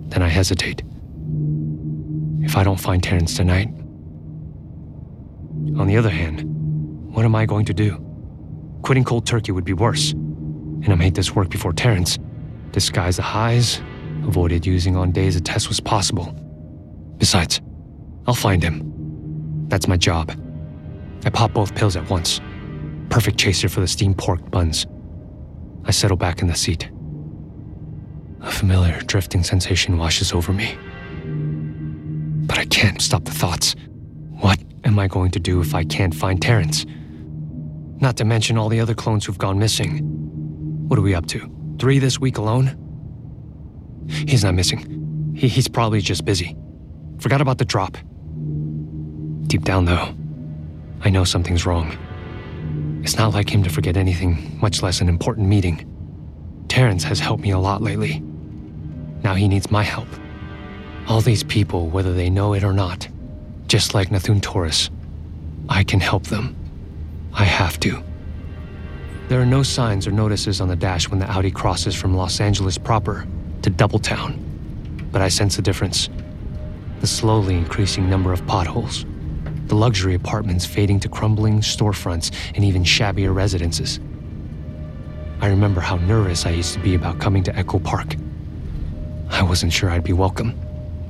Then 0.09 0.23
I 0.23 0.27
hesitate. 0.27 0.81
If 2.41 2.55
I 2.55 2.63
don't 2.63 2.79
find 2.79 3.03
Terrence 3.03 3.35
tonight. 3.35 3.67
On 5.77 5.85
the 5.85 5.97
other 5.97 6.09
hand, 6.09 6.43
what 7.13 7.25
am 7.25 7.35
I 7.35 7.45
going 7.45 7.65
to 7.65 7.73
do? 7.73 8.03
Quitting 8.81 9.03
cold 9.03 9.27
turkey 9.27 9.51
would 9.51 9.65
be 9.65 9.73
worse. 9.73 10.11
And 10.13 10.89
I 10.89 10.95
made 10.95 11.13
this 11.13 11.35
work 11.35 11.49
before 11.49 11.73
Terrence. 11.73 12.17
Disguise 12.71 13.17
the 13.17 13.21
highs, 13.21 13.81
avoided 14.23 14.65
using 14.65 14.95
on 14.95 15.11
days 15.11 15.35
a 15.35 15.41
test 15.41 15.67
was 15.67 15.79
possible. 15.79 16.33
Besides, 17.17 17.61
I'll 18.27 18.33
find 18.33 18.61
him. 18.61 19.67
That's 19.69 19.87
my 19.87 19.97
job. 19.97 20.31
I 21.25 21.29
pop 21.29 21.53
both 21.53 21.73
pills 21.75 21.95
at 21.95 22.09
once. 22.09 22.41
Perfect 23.09 23.37
chaser 23.37 23.69
for 23.69 23.79
the 23.79 23.87
steamed 23.87 24.17
pork 24.17 24.51
buns. 24.51 24.85
I 25.85 25.91
settle 25.91 26.17
back 26.17 26.41
in 26.41 26.47
the 26.47 26.55
seat. 26.55 26.89
A 28.41 28.51
familiar 28.51 28.99
drifting 29.01 29.43
sensation 29.43 29.97
washes 29.97 30.33
over 30.33 30.51
me. 30.51 30.77
But 32.45 32.57
I 32.57 32.65
can't 32.65 33.01
stop 33.01 33.23
the 33.23 33.31
thoughts. 33.31 33.75
What 34.39 34.59
am 34.83 34.99
I 34.99 35.07
going 35.07 35.31
to 35.31 35.39
do 35.39 35.61
if 35.61 35.73
I 35.73 35.83
can't 35.83 36.13
find 36.13 36.41
Terrence? 36.41 36.85
Not 37.99 38.17
to 38.17 38.25
mention 38.25 38.57
all 38.57 38.69
the 38.69 38.79
other 38.79 38.93
clones 38.93 39.25
who've 39.25 39.37
gone 39.37 39.57
missing. 39.57 39.99
What 40.87 40.99
are 40.99 41.01
we 41.01 41.15
up 41.15 41.25
to? 41.27 41.51
Three 41.79 41.99
this 41.99 42.19
week 42.19 42.37
alone? 42.37 42.75
He's 44.07 44.43
not 44.43 44.53
missing. 44.53 45.33
He, 45.35 45.47
he's 45.47 45.67
probably 45.67 46.01
just 46.01 46.23
busy. 46.25 46.55
Forgot 47.19 47.41
about 47.41 47.57
the 47.57 47.65
drop. 47.65 47.97
Deep 49.47 49.63
down, 49.63 49.85
though, 49.85 50.13
I 51.01 51.09
know 51.09 51.23
something's 51.23 51.65
wrong. 51.65 51.97
It's 53.01 53.17
not 53.17 53.33
like 53.33 53.49
him 53.49 53.63
to 53.63 53.69
forget 53.69 53.95
anything, 53.95 54.59
much 54.61 54.83
less 54.83 54.99
an 54.99 55.07
important 55.07 55.47
meeting. 55.47 55.85
Terrence 56.67 57.05
has 57.05 57.21
helped 57.21 57.43
me 57.43 57.51
a 57.51 57.57
lot 57.59 57.81
lately. 57.81 58.21
Now 59.23 59.35
he 59.35 59.47
needs 59.47 59.71
my 59.71 59.83
help. 59.83 60.09
All 61.07 61.21
these 61.21 61.45
people, 61.45 61.87
whether 61.87 62.13
they 62.13 62.29
know 62.29 62.53
it 62.53 62.65
or 62.65 62.73
not, 62.73 63.07
just 63.67 63.93
like 63.93 64.09
Nathun 64.09 64.41
Taurus, 64.41 64.89
I 65.69 65.85
can 65.85 66.01
help 66.01 66.27
them. 66.27 66.53
I 67.31 67.45
have 67.45 67.79
to. 67.81 68.03
There 69.29 69.41
are 69.41 69.45
no 69.45 69.63
signs 69.63 70.07
or 70.07 70.11
notices 70.11 70.59
on 70.59 70.67
the 70.67 70.75
dash 70.75 71.09
when 71.09 71.19
the 71.19 71.31
Audi 71.31 71.51
crosses 71.51 71.95
from 71.95 72.15
Los 72.15 72.41
Angeles 72.41 72.77
proper 72.77 73.25
to 73.61 73.71
Doubletown, 73.71 74.37
but 75.11 75.21
I 75.21 75.29
sense 75.29 75.57
a 75.57 75.61
difference. 75.61 76.09
The 76.99 77.07
slowly 77.07 77.55
increasing 77.55 78.09
number 78.09 78.33
of 78.33 78.45
potholes, 78.45 79.05
the 79.67 79.75
luxury 79.75 80.13
apartments 80.13 80.65
fading 80.65 80.99
to 81.01 81.09
crumbling 81.09 81.59
storefronts 81.59 82.33
and 82.55 82.63
even 82.63 82.83
shabbier 82.83 83.33
residences. 83.33 83.99
I 85.41 85.47
remember 85.47 85.81
how 85.81 85.97
nervous 85.97 86.45
I 86.45 86.51
used 86.51 86.73
to 86.73 86.79
be 86.79 86.95
about 86.95 87.19
coming 87.19 87.43
to 87.43 87.55
Echo 87.55 87.79
Park. 87.79 88.15
I 89.29 89.43
wasn't 89.43 89.73
sure 89.73 89.89
I'd 89.89 90.03
be 90.03 90.13
welcome, 90.13 90.59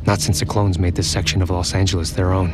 not 0.05 0.19
since 0.19 0.39
the 0.39 0.45
clones 0.45 0.79
made 0.79 0.95
this 0.95 1.09
section 1.09 1.41
of 1.41 1.49
Los 1.49 1.73
Angeles 1.73 2.11
their 2.11 2.33
own. 2.33 2.51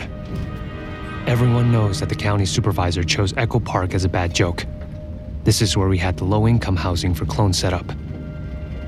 Everyone 1.26 1.72
knows 1.72 2.00
that 2.00 2.10
the 2.10 2.16
county 2.16 2.46
supervisor 2.46 3.04
chose 3.04 3.34
Echo 3.38 3.60
Park 3.60 3.94
as 3.94 4.04
a 4.04 4.10
bad 4.10 4.36
joke. 4.36 4.66
This 5.46 5.62
is 5.62 5.78
where 5.78 5.88
we 5.88 5.98
had 5.98 6.18
the 6.18 6.26
low 6.26 6.48
income 6.48 6.76
housing 6.76 7.14
for 7.14 7.26
clones 7.26 7.58
set 7.58 7.74
up. 7.74 7.88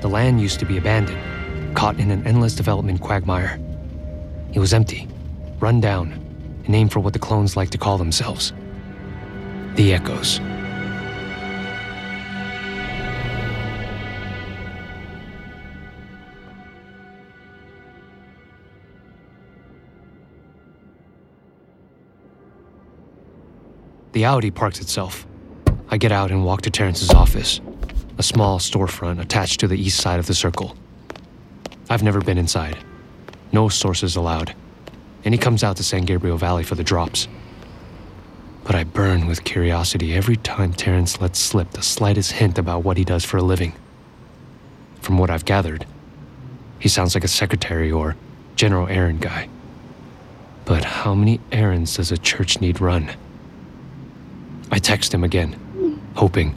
The 0.00 0.08
land 0.08 0.40
used 0.40 0.58
to 0.60 0.66
be 0.66 0.76
abandoned, 0.76 1.74
caught 1.74 1.98
in 1.98 2.10
an 2.10 2.26
endless 2.26 2.54
development 2.54 3.00
quagmire. 3.00 3.58
It 4.52 4.60
was 4.60 4.74
empty, 4.74 5.08
run 5.60 5.80
down, 5.80 6.25
a 6.66 6.70
name 6.70 6.88
for 6.88 7.00
what 7.00 7.12
the 7.12 7.18
clones 7.18 7.56
like 7.56 7.70
to 7.70 7.78
call 7.78 7.98
themselves 7.98 8.52
the 9.76 9.92
Echoes. 9.92 10.40
The 24.12 24.24
Audi 24.24 24.50
parks 24.50 24.80
itself. 24.80 25.26
I 25.90 25.98
get 25.98 26.10
out 26.10 26.30
and 26.30 26.42
walk 26.42 26.62
to 26.62 26.70
Terrence's 26.70 27.10
office, 27.10 27.60
a 28.16 28.22
small 28.22 28.58
storefront 28.58 29.20
attached 29.20 29.60
to 29.60 29.68
the 29.68 29.78
east 29.78 30.00
side 30.00 30.18
of 30.18 30.26
the 30.26 30.32
circle. 30.32 30.74
I've 31.90 32.02
never 32.02 32.22
been 32.22 32.38
inside. 32.38 32.78
No 33.52 33.68
sources 33.68 34.16
allowed. 34.16 34.54
And 35.26 35.34
he 35.34 35.38
comes 35.38 35.64
out 35.64 35.76
to 35.78 35.82
San 35.82 36.04
Gabriel 36.04 36.38
Valley 36.38 36.62
for 36.62 36.76
the 36.76 36.84
drops. 36.84 37.26
But 38.62 38.76
I 38.76 38.84
burn 38.84 39.26
with 39.26 39.42
curiosity 39.42 40.14
every 40.14 40.36
time 40.36 40.72
Terrence 40.72 41.20
lets 41.20 41.40
slip 41.40 41.72
the 41.72 41.82
slightest 41.82 42.30
hint 42.30 42.58
about 42.58 42.84
what 42.84 42.96
he 42.96 43.04
does 43.04 43.24
for 43.24 43.36
a 43.36 43.42
living. 43.42 43.72
From 45.00 45.18
what 45.18 45.28
I've 45.28 45.44
gathered, 45.44 45.84
he 46.78 46.88
sounds 46.88 47.14
like 47.14 47.24
a 47.24 47.28
secretary 47.28 47.90
or 47.90 48.14
general 48.54 48.86
errand 48.86 49.20
guy. 49.20 49.48
But 50.64 50.84
how 50.84 51.14
many 51.14 51.40
errands 51.50 51.96
does 51.96 52.12
a 52.12 52.18
church 52.18 52.60
need 52.60 52.80
run? 52.80 53.10
I 54.70 54.78
text 54.78 55.12
him 55.12 55.24
again, 55.24 56.00
hoping, 56.14 56.54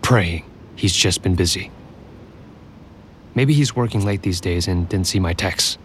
praying 0.00 0.44
he's 0.74 0.94
just 0.94 1.22
been 1.22 1.34
busy. 1.34 1.70
Maybe 3.34 3.52
he's 3.52 3.76
working 3.76 4.06
late 4.06 4.22
these 4.22 4.40
days 4.40 4.68
and 4.68 4.88
didn't 4.88 5.06
see 5.06 5.20
my 5.20 5.34
texts. 5.34 5.76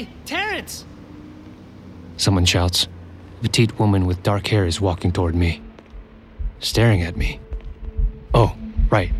Hey! 0.00 0.08
Terrence! 0.24 0.86
Someone 2.16 2.46
shouts. 2.46 2.88
A 3.38 3.42
petite 3.42 3.78
woman 3.78 4.06
with 4.06 4.22
dark 4.22 4.46
hair 4.46 4.64
is 4.64 4.80
walking 4.80 5.12
toward 5.12 5.34
me, 5.34 5.60
staring 6.58 7.02
at 7.02 7.18
me. 7.18 7.38
Oh, 8.32 8.56
right. 8.88 9.12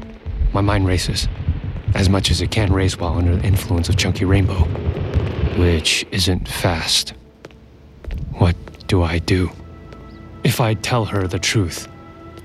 My 0.55 0.63
mind 0.63 0.87
races. 0.87 1.29
As 1.95 2.09
much 2.09 2.31
as 2.31 2.41
it 2.41 2.51
can 2.51 2.73
race 2.73 2.99
while 2.99 3.19
under 3.19 3.37
the 3.37 3.47
influence 3.47 3.91
of 3.91 3.99
Chunky 3.99 4.25
Rainbow. 4.25 4.65
Which 5.59 6.07
isn't 6.13 6.49
fast. 6.49 7.13
What 8.39 8.57
do 8.87 9.03
I 9.03 9.19
do? 9.19 9.51
If 10.45 10.63
I 10.63 10.73
tell 10.73 11.05
her 11.05 11.27
the 11.27 11.39
truth, 11.39 11.89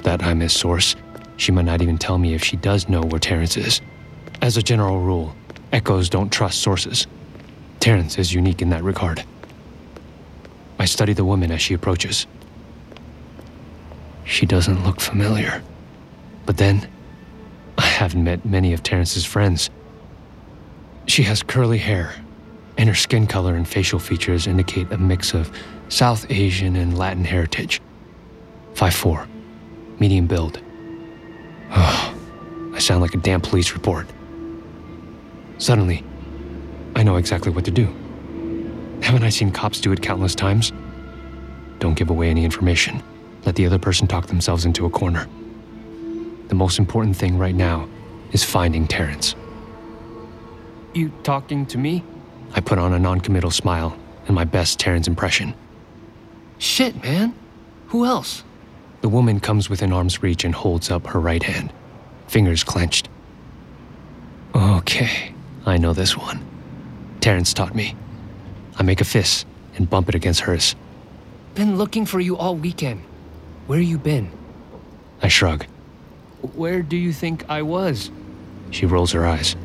that 0.03 0.21
I'm 0.21 0.41
his 0.41 0.51
source, 0.51 0.97
she 1.37 1.53
might 1.53 1.63
not 1.63 1.81
even 1.81 1.97
tell 1.97 2.17
me 2.17 2.33
if 2.33 2.43
she 2.43 2.57
does 2.57 2.89
know 2.89 3.01
where 3.01 3.19
Terrence 3.19 3.55
is. 3.55 3.79
As 4.41 4.57
a 4.57 4.61
general 4.61 4.99
rule, 4.99 5.33
echoes 5.71 6.09
don't 6.09 6.33
trust 6.33 6.61
sources. 6.61 7.07
Terrence 7.85 8.17
is 8.17 8.33
unique 8.33 8.63
in 8.63 8.71
that 8.71 8.83
regard. 8.83 9.23
I 10.79 10.85
study 10.85 11.13
the 11.13 11.23
woman 11.23 11.51
as 11.51 11.61
she 11.61 11.75
approaches. 11.75 12.25
She 14.23 14.47
doesn't 14.47 14.83
look 14.83 14.99
familiar. 14.99 15.61
But 16.47 16.57
then, 16.57 16.89
I 17.77 17.85
haven't 17.85 18.23
met 18.23 18.43
many 18.43 18.73
of 18.73 18.81
Terrence's 18.81 19.23
friends. 19.23 19.69
She 21.05 21.21
has 21.21 21.43
curly 21.43 21.77
hair, 21.77 22.15
and 22.75 22.89
her 22.89 22.95
skin 22.95 23.27
color 23.27 23.53
and 23.53 23.67
facial 23.67 23.99
features 23.99 24.47
indicate 24.47 24.91
a 24.91 24.97
mix 24.97 25.35
of 25.35 25.55
South 25.89 26.25
Asian 26.31 26.75
and 26.75 26.97
Latin 26.97 27.23
heritage. 27.23 27.83
5'4, 28.73 29.27
medium 29.99 30.25
build. 30.25 30.59
Oh, 31.69 32.17
I 32.73 32.79
sound 32.79 33.01
like 33.01 33.13
a 33.13 33.17
damn 33.17 33.41
police 33.41 33.73
report. 33.73 34.07
Suddenly, 35.59 36.03
I 36.95 37.03
know 37.03 37.17
exactly 37.17 37.51
what 37.51 37.65
to 37.65 37.71
do. 37.71 37.85
Haven't 39.01 39.23
I 39.23 39.29
seen 39.29 39.51
cops 39.51 39.81
do 39.81 39.91
it 39.91 40.01
countless 40.01 40.33
times? 40.33 40.71
Don't 41.79 41.95
give 41.95 42.09
away 42.09 42.29
any 42.29 42.45
information. 42.45 43.03
Let 43.45 43.55
the 43.55 43.65
other 43.65 43.77
person 43.77 44.07
talk 44.07 44.27
themselves 44.27 44.65
into 44.65 44.85
a 44.85 44.89
corner. 44.89 45.27
The 46.47 46.55
most 46.55 46.79
important 46.79 47.15
thing 47.15 47.37
right 47.37 47.53
now 47.53 47.87
is 48.31 48.43
finding 48.43 48.87
Terrence. 48.87 49.35
You 50.93 51.11
talking 51.23 51.65
to 51.67 51.77
me? 51.77 52.03
I 52.53 52.61
put 52.61 52.79
on 52.79 52.93
a 52.93 52.99
noncommittal 52.99 53.51
smile 53.51 53.97
and 54.27 54.35
my 54.35 54.45
best 54.45 54.79
Terrence 54.79 55.07
impression. 55.07 55.53
Shit, 56.57 57.03
man. 57.03 57.35
Who 57.87 58.05
else? 58.05 58.43
The 59.01 59.09
woman 59.09 59.39
comes 59.39 59.69
within 59.69 59.91
arm's 59.91 60.23
reach 60.23 60.45
and 60.45 60.55
holds 60.55 60.89
up 60.89 61.05
her 61.07 61.19
right 61.19 61.43
hand, 61.43 61.71
fingers 62.27 62.63
clenched. 62.63 63.09
Okay, 64.55 65.33
I 65.65 65.77
know 65.77 65.93
this 65.93 66.17
one. 66.17 66.43
Terrence 67.25 67.55
taught 67.55 67.73
me. 67.73 67.95
I 68.77 68.83
make 68.83 69.01
a 69.01 69.03
fist 69.03 69.47
and 69.77 69.89
bump 69.89 70.09
it 70.09 70.13
against 70.13 70.41
hers. 70.41 70.75
Been 71.55 71.75
looking 71.75 72.05
for 72.05 72.19
you 72.19 72.37
all 72.37 72.55
weekend. 72.55 73.01
Where 73.65 73.79
you 73.79 73.97
been? 73.97 74.29
I 75.23 75.29
shrug. 75.29 75.65
Where 76.53 76.83
do 76.83 76.95
you 76.95 77.11
think 77.11 77.43
I 77.49 77.63
was? 77.63 78.11
She 78.69 78.85
rolls 78.85 79.11
her 79.13 79.25
eyes. 79.25 79.55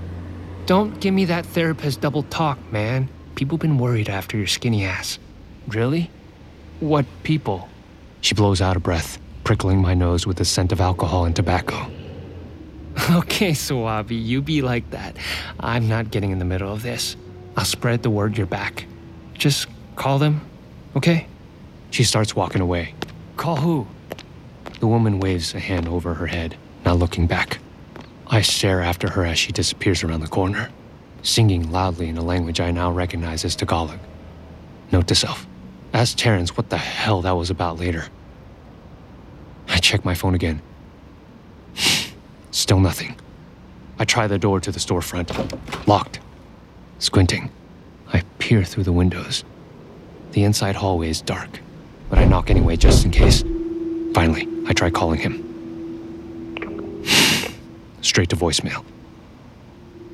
Don't 0.64 0.98
give 1.00 1.12
me 1.12 1.26
that 1.26 1.44
therapist 1.44 2.00
double 2.00 2.22
talk, 2.22 2.58
man. 2.72 3.10
People 3.34 3.58
been 3.58 3.76
worried 3.76 4.08
after 4.08 4.38
your 4.38 4.46
skinny 4.46 4.86
ass. 4.86 5.18
Really? 5.68 6.10
What 6.80 7.04
people? 7.24 7.68
She 8.22 8.34
blows 8.34 8.62
out 8.62 8.78
a 8.78 8.80
breath, 8.80 9.18
prickling 9.44 9.82
my 9.82 9.92
nose 9.92 10.26
with 10.26 10.38
the 10.38 10.46
scent 10.46 10.72
of 10.72 10.80
alcohol 10.80 11.26
and 11.26 11.36
tobacco. 11.36 11.90
Okay, 13.10 13.50
Suavi, 13.50 14.24
you 14.24 14.40
be 14.40 14.62
like 14.62 14.88
that. 14.92 15.18
I'm 15.58 15.88
not 15.88 16.10
getting 16.10 16.30
in 16.30 16.38
the 16.38 16.44
middle 16.46 16.72
of 16.72 16.82
this. 16.82 17.16
I'll 17.60 17.66
spread 17.66 18.02
the 18.02 18.08
word 18.08 18.38
you're 18.38 18.46
back. 18.46 18.86
Just 19.34 19.66
call 19.94 20.18
them, 20.18 20.40
okay? 20.96 21.26
She 21.90 22.04
starts 22.04 22.34
walking 22.34 22.62
away. 22.62 22.94
Call 23.36 23.56
who? 23.56 23.86
The 24.78 24.86
woman 24.86 25.20
waves 25.20 25.52
a 25.54 25.58
hand 25.58 25.86
over 25.86 26.14
her 26.14 26.26
head, 26.26 26.56
not 26.86 26.96
looking 26.96 27.26
back. 27.26 27.58
I 28.26 28.40
stare 28.40 28.80
after 28.80 29.10
her 29.10 29.26
as 29.26 29.38
she 29.38 29.52
disappears 29.52 30.02
around 30.02 30.20
the 30.20 30.26
corner, 30.26 30.70
singing 31.22 31.70
loudly 31.70 32.08
in 32.08 32.16
a 32.16 32.22
language 32.22 32.60
I 32.60 32.70
now 32.70 32.90
recognize 32.90 33.44
as 33.44 33.54
Tagalog. 33.56 33.98
Note 34.90 35.06
to 35.08 35.14
self 35.14 35.46
ask 35.92 36.16
Terrence 36.16 36.56
what 36.56 36.70
the 36.70 36.78
hell 36.78 37.20
that 37.20 37.32
was 37.32 37.50
about 37.50 37.78
later. 37.78 38.06
I 39.68 39.76
check 39.80 40.02
my 40.02 40.14
phone 40.14 40.34
again. 40.34 40.62
Still 42.52 42.80
nothing. 42.80 43.16
I 43.98 44.06
try 44.06 44.28
the 44.28 44.38
door 44.38 44.60
to 44.60 44.72
the 44.72 44.78
storefront. 44.78 45.28
Locked. 45.86 46.20
Squinting, 47.00 47.50
I 48.12 48.20
peer 48.38 48.62
through 48.62 48.84
the 48.84 48.92
windows. 48.92 49.42
The 50.32 50.44
inside 50.44 50.76
hallway 50.76 51.08
is 51.08 51.22
dark, 51.22 51.48
but 52.10 52.18
I 52.18 52.26
knock 52.26 52.50
anyway 52.50 52.76
just 52.76 53.06
in 53.06 53.10
case. 53.10 53.42
Finally, 54.12 54.46
I 54.66 54.74
try 54.74 54.90
calling 54.90 55.18
him. 55.18 55.40
Straight 58.02 58.28
to 58.28 58.36
voicemail. 58.36 58.84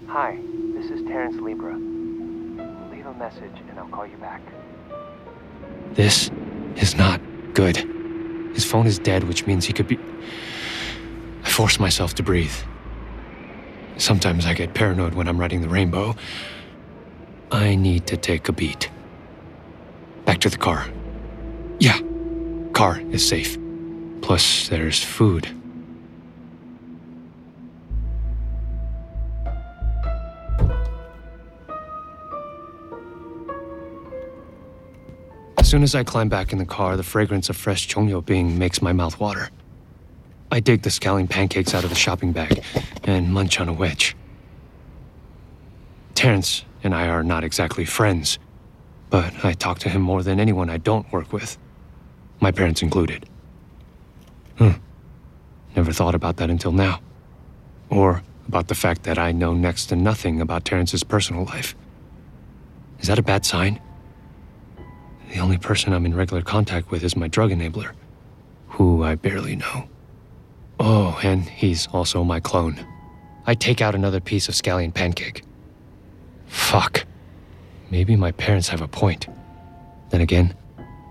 Hi, 0.06 0.38
this 0.74 0.88
is 0.92 1.04
Terrence 1.08 1.34
Libra. 1.40 1.74
Leave 1.74 3.06
a 3.06 3.14
message 3.14 3.60
and 3.68 3.76
I'll 3.80 3.88
call 3.88 4.06
you 4.06 4.16
back. 4.18 4.40
This 5.94 6.30
is 6.76 6.94
not 6.94 7.20
good. 7.52 7.78
His 8.54 8.64
phone 8.64 8.86
is 8.86 9.00
dead, 9.00 9.24
which 9.24 9.44
means 9.44 9.64
he 9.64 9.72
could 9.72 9.88
be. 9.88 9.98
I 11.42 11.50
force 11.50 11.80
myself 11.80 12.14
to 12.14 12.22
breathe. 12.22 12.54
Sometimes 13.96 14.46
I 14.46 14.54
get 14.54 14.72
paranoid 14.72 15.14
when 15.14 15.26
I'm 15.26 15.36
riding 15.36 15.62
the 15.62 15.68
rainbow. 15.68 16.14
I 17.50 17.76
need 17.76 18.06
to 18.08 18.16
take 18.16 18.48
a 18.48 18.52
beat. 18.52 18.90
Back 20.24 20.40
to 20.40 20.50
the 20.50 20.58
car. 20.58 20.86
Yeah, 21.78 22.00
car 22.72 23.00
is 23.10 23.26
safe. 23.26 23.56
Plus, 24.20 24.68
there's 24.68 25.02
food. 25.02 25.48
As 35.58 35.70
soon 35.70 35.82
as 35.82 35.94
I 35.94 36.04
climb 36.04 36.28
back 36.28 36.52
in 36.52 36.58
the 36.58 36.64
car, 36.64 36.96
the 36.96 37.02
fragrance 37.02 37.48
of 37.48 37.56
fresh 37.56 37.88
chongyo 37.88 38.24
bing 38.24 38.58
makes 38.58 38.82
my 38.82 38.92
mouth 38.92 39.18
water. 39.18 39.50
I 40.50 40.60
dig 40.60 40.82
the 40.82 40.90
scallion 40.90 41.28
pancakes 41.28 41.74
out 41.74 41.84
of 41.84 41.90
the 41.90 41.96
shopping 41.96 42.32
bag 42.32 42.62
and 43.04 43.32
munch 43.32 43.60
on 43.60 43.68
a 43.68 43.72
wedge. 43.72 44.16
Terrence 46.14 46.65
and 46.82 46.94
I 46.94 47.08
are 47.08 47.22
not 47.22 47.44
exactly 47.44 47.84
friends, 47.84 48.38
but 49.10 49.32
I 49.44 49.52
talk 49.52 49.78
to 49.80 49.88
him 49.88 50.02
more 50.02 50.22
than 50.22 50.40
anyone 50.40 50.70
I 50.70 50.78
don't 50.78 51.10
work 51.12 51.32
with, 51.32 51.58
my 52.40 52.50
parents 52.50 52.82
included. 52.82 53.28
Hmm. 54.58 54.72
Never 55.74 55.92
thought 55.92 56.14
about 56.14 56.36
that 56.38 56.50
until 56.50 56.72
now. 56.72 57.00
Or 57.90 58.22
about 58.48 58.68
the 58.68 58.74
fact 58.74 59.02
that 59.04 59.18
I 59.18 59.32
know 59.32 59.52
next 59.52 59.86
to 59.86 59.96
nothing 59.96 60.40
about 60.40 60.64
Terrence's 60.64 61.04
personal 61.04 61.44
life. 61.44 61.74
Is 63.00 63.08
that 63.08 63.18
a 63.18 63.22
bad 63.22 63.44
sign? 63.44 63.80
The 65.32 65.40
only 65.40 65.58
person 65.58 65.92
I'm 65.92 66.06
in 66.06 66.14
regular 66.14 66.42
contact 66.42 66.90
with 66.90 67.02
is 67.04 67.16
my 67.16 67.28
drug 67.28 67.50
enabler, 67.50 67.92
who 68.68 69.02
I 69.02 69.16
barely 69.16 69.56
know. 69.56 69.88
Oh, 70.78 71.18
and 71.22 71.48
he's 71.48 71.86
also 71.88 72.22
my 72.24 72.40
clone. 72.40 72.84
I 73.46 73.54
take 73.54 73.80
out 73.80 73.94
another 73.94 74.20
piece 74.20 74.48
of 74.48 74.54
scallion 74.54 74.92
pancake. 74.92 75.42
Fuck. 76.46 77.04
Maybe 77.90 78.16
my 78.16 78.32
parents 78.32 78.68
have 78.68 78.80
a 78.80 78.88
point. 78.88 79.28
Then 80.10 80.20
again, 80.20 80.54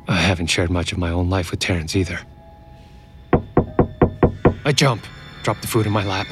I 0.08 0.15
haven't 0.15 0.48
shared 0.48 0.69
much 0.69 0.91
of 0.91 0.98
my 0.98 1.10
own 1.10 1.30
life 1.30 1.52
with 1.52 1.60
Terrence 1.60 1.95
either. 1.95 2.19
I 4.65 4.71
jump, 4.71 5.06
drop 5.43 5.62
the 5.62 5.67
food 5.67 5.86
in 5.86 5.91
my 5.91 6.04
lap. 6.04 6.28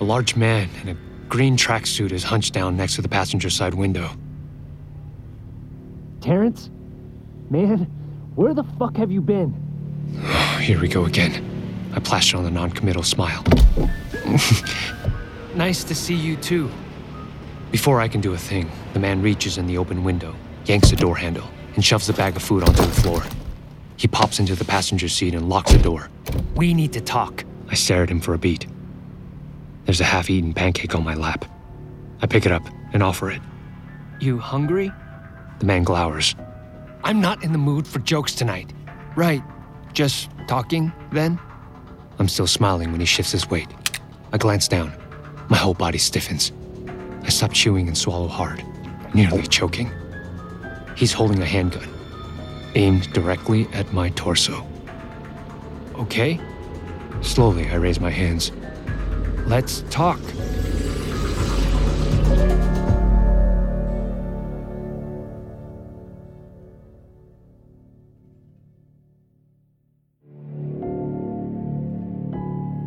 A 0.00 0.04
large 0.04 0.36
man 0.36 0.68
in 0.82 0.88
a 0.88 0.96
green 1.28 1.56
tracksuit 1.56 2.12
is 2.12 2.22
hunched 2.22 2.52
down 2.52 2.76
next 2.76 2.96
to 2.96 3.02
the 3.02 3.08
passenger 3.08 3.50
side 3.50 3.74
window. 3.74 4.10
Terrence? 6.20 6.70
Man, 7.50 7.80
where 8.34 8.54
the 8.54 8.64
fuck 8.78 8.96
have 8.96 9.10
you 9.10 9.20
been? 9.20 9.54
Oh, 10.18 10.58
here 10.62 10.80
we 10.80 10.88
go 10.88 11.04
again. 11.04 11.42
I 11.94 12.00
plastered 12.00 12.38
on 12.38 12.44
the 12.44 12.50
non-committal 12.50 13.04
smile. 13.04 13.44
nice 15.54 15.84
to 15.84 15.94
see 15.94 16.14
you 16.14 16.36
too. 16.36 16.70
Before 17.72 18.00
I 18.00 18.08
can 18.08 18.20
do 18.20 18.32
a 18.32 18.38
thing, 18.38 18.70
the 18.92 19.00
man 19.00 19.22
reaches 19.22 19.58
in 19.58 19.66
the 19.66 19.78
open 19.78 20.04
window, 20.04 20.34
yanks 20.66 20.90
the 20.90 20.96
door 20.96 21.16
handle, 21.16 21.48
and 21.74 21.84
shoves 21.84 22.06
the 22.06 22.12
bag 22.12 22.36
of 22.36 22.42
food 22.42 22.62
onto 22.62 22.82
the 22.82 23.00
floor. 23.02 23.22
He 23.96 24.08
pops 24.08 24.38
into 24.38 24.54
the 24.54 24.64
passenger 24.64 25.08
seat 25.08 25.34
and 25.34 25.48
locks 25.48 25.72
the 25.72 25.78
door. 25.78 26.10
We 26.54 26.74
need 26.74 26.92
to 26.92 27.00
talk. 27.00 27.44
I 27.68 27.74
stare 27.74 28.02
at 28.02 28.10
him 28.10 28.20
for 28.20 28.34
a 28.34 28.38
beat. 28.38 28.66
There's 29.84 30.00
a 30.00 30.04
half-eaten 30.04 30.54
pancake 30.54 30.94
on 30.94 31.04
my 31.04 31.14
lap. 31.14 31.44
I 32.22 32.26
pick 32.26 32.46
it 32.46 32.52
up 32.52 32.62
and 32.92 33.02
offer 33.02 33.30
it. 33.30 33.40
You 34.20 34.38
hungry? 34.38 34.92
The 35.58 35.66
man 35.66 35.84
glowers. 35.84 36.34
I'm 37.04 37.20
not 37.20 37.42
in 37.42 37.52
the 37.52 37.58
mood 37.58 37.86
for 37.86 37.98
jokes 38.00 38.34
tonight. 38.34 38.72
Right. 39.16 39.42
Just 39.92 40.30
talking, 40.46 40.92
then? 41.12 41.38
I'm 42.18 42.28
still 42.28 42.46
smiling 42.46 42.92
when 42.92 43.00
he 43.00 43.06
shifts 43.06 43.32
his 43.32 43.48
weight. 43.50 43.68
I 44.32 44.38
glance 44.38 44.68
down. 44.68 44.92
My 45.48 45.56
whole 45.56 45.74
body 45.74 45.98
stiffens. 45.98 46.52
I 47.26 47.28
stop 47.28 47.52
chewing 47.52 47.88
and 47.88 47.98
swallow 47.98 48.28
hard, 48.28 48.64
nearly 49.12 49.42
choking. 49.48 49.90
He's 50.94 51.12
holding 51.12 51.42
a 51.42 51.44
handgun, 51.44 51.88
aimed 52.76 53.12
directly 53.12 53.66
at 53.72 53.92
my 53.92 54.10
torso. 54.10 54.64
Okay? 55.96 56.38
Slowly, 57.22 57.68
I 57.68 57.74
raise 57.74 57.98
my 57.98 58.10
hands. 58.10 58.52
Let's 59.46 59.82
talk. 59.90 60.20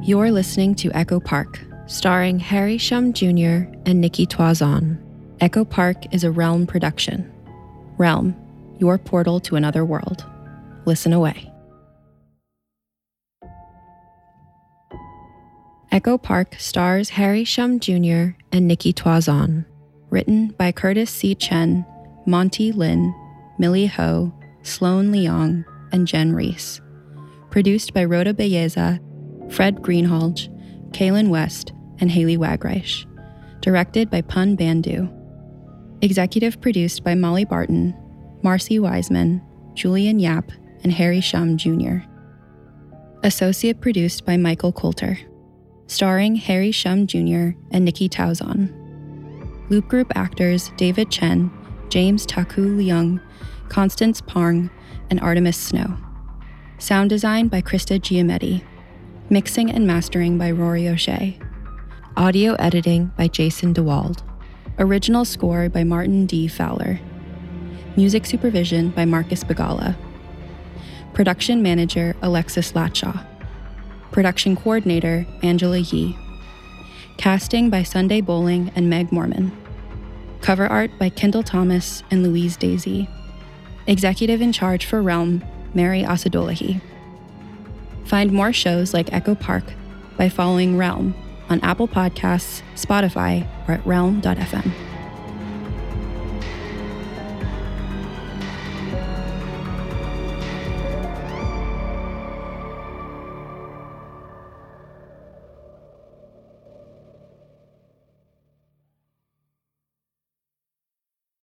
You're 0.02 0.32
listening 0.32 0.76
to 0.76 0.92
Echo 0.94 1.20
Park, 1.20 1.60
starring 1.90 2.38
Harry 2.38 2.78
Shum 2.78 3.14
Jr. 3.14 3.66
and 3.86 4.00
Nikki 4.00 4.28
Toison. 4.28 5.04
Echo 5.42 5.66
Park 5.66 6.14
is 6.14 6.24
a 6.24 6.30
Realm 6.30 6.68
production. 6.68 7.30
Realm, 7.98 8.36
your 8.78 9.00
portal 9.00 9.40
to 9.40 9.56
another 9.56 9.84
world. 9.84 10.24
Listen 10.86 11.14
away. 11.14 11.52
Echo 15.92 16.20
Park 16.20 16.56
stars 16.60 17.10
Harry 17.10 17.44
Shum 17.44 17.80
Jr. 17.80 18.38
and 18.52 18.68
Nikki 18.68 18.94
Toison. 18.94 19.66
Written 20.12 20.50
by 20.60 20.72
Curtis 20.72 21.10
C. 21.10 21.34
Chen, 21.34 21.84
Monty 22.28 22.72
Lin, 22.72 23.14
Millie 23.58 23.88
Ho, 23.88 24.32
Sloan 24.62 25.12
Leong, 25.12 25.66
and 25.92 26.08
Jen 26.08 26.34
Reese. 26.34 26.82
Produced 27.50 27.96
by 27.96 28.06
Rhoda 28.06 28.34
Belleza 28.36 29.00
Fred 29.52 29.78
Greenhalgh, 29.78 30.48
Kaylin 30.92 31.30
West, 31.30 31.74
and 32.00 32.12
Haley 32.12 32.38
Wagreich. 32.38 33.06
Directed 33.62 34.10
by 34.10 34.22
Pun 34.22 34.56
Bandhu. 34.56 35.14
Executive 36.02 36.62
produced 36.62 37.04
by 37.04 37.16
Molly 37.16 37.46
Barton, 37.46 37.94
Marcy 38.42 38.80
Wiseman, 38.80 39.42
Julian 39.74 40.20
Yap, 40.20 40.52
and 40.84 40.94
Harry 40.94 41.20
Shum 41.22 41.58
Jr. 41.58 41.98
Associate 43.24 43.80
produced 43.80 44.26
by 44.26 44.38
Michael 44.38 44.72
Coulter. 44.72 45.18
Starring 45.88 46.36
Harry 46.36 46.72
Shum 46.72 47.06
Jr. 47.06 47.52
and 47.72 47.84
Nikki 47.84 48.08
Tauzon. 48.08 48.74
Loop 49.70 49.88
Group 49.88 50.12
actors 50.16 50.72
David 50.78 51.12
Chen, 51.12 51.52
James 51.90 52.26
Taku 52.26 52.78
Leung, 52.78 53.22
Constance 53.68 54.22
Parng, 54.22 54.70
and 55.10 55.20
Artemis 55.20 55.58
Snow. 55.58 55.98
Sound 56.78 57.10
design 57.10 57.50
by 57.50 57.62
Krista 57.62 58.00
Giametti. 58.00 58.64
Mixing 59.30 59.70
and 59.70 59.86
mastering 59.86 60.38
by 60.38 60.52
Rory 60.52 60.88
O'Shea. 60.88 61.38
Audio 62.20 62.56
editing 62.56 63.14
by 63.18 63.30
Jason 63.30 63.74
DeWald. 63.74 64.24
Original 64.78 65.24
score 65.24 65.70
by 65.70 65.86
Martin 65.86 66.26
D. 66.26 66.50
Fowler. 66.50 67.00
Music 67.96 68.26
supervision 68.26 68.90
by 68.90 69.06
Marcus 69.06 69.42
Bagala. 69.42 69.96
Production 71.14 71.64
manager 71.64 72.18
Alexis 72.22 72.74
Latshaw. 72.74 73.26
Production 74.12 74.58
coordinator 74.58 75.26
Angela 75.44 75.78
Yee. 75.78 76.18
Casting 77.16 77.70
by 77.70 77.84
Sunday 77.84 78.20
Boling 78.20 78.70
and 78.76 78.90
Meg 78.90 79.14
Morman. 79.14 79.54
Cover 80.42 80.68
art 80.68 80.92
by 81.00 81.08
Kendall 81.08 81.44
Thomas 81.44 82.04
and 82.12 82.22
Louise 82.22 82.58
Daisy. 82.58 83.08
Executive 83.88 84.42
in 84.42 84.52
charge 84.52 84.86
for 84.86 85.02
Realm, 85.02 85.42
Mary 85.74 86.04
Asadolahi. 86.04 86.82
Find 88.04 88.34
more 88.34 88.52
shows 88.52 88.94
like 88.94 89.14
Echo 89.14 89.36
Park 89.36 89.64
by 90.18 90.28
following 90.28 90.76
Realm 90.76 91.16
on 91.50 91.60
Apple 91.62 91.88
Podcasts, 91.88 92.62
Spotify, 92.76 93.48
or 93.68 93.74
at 93.74 93.86
realm.fm. 93.86 94.72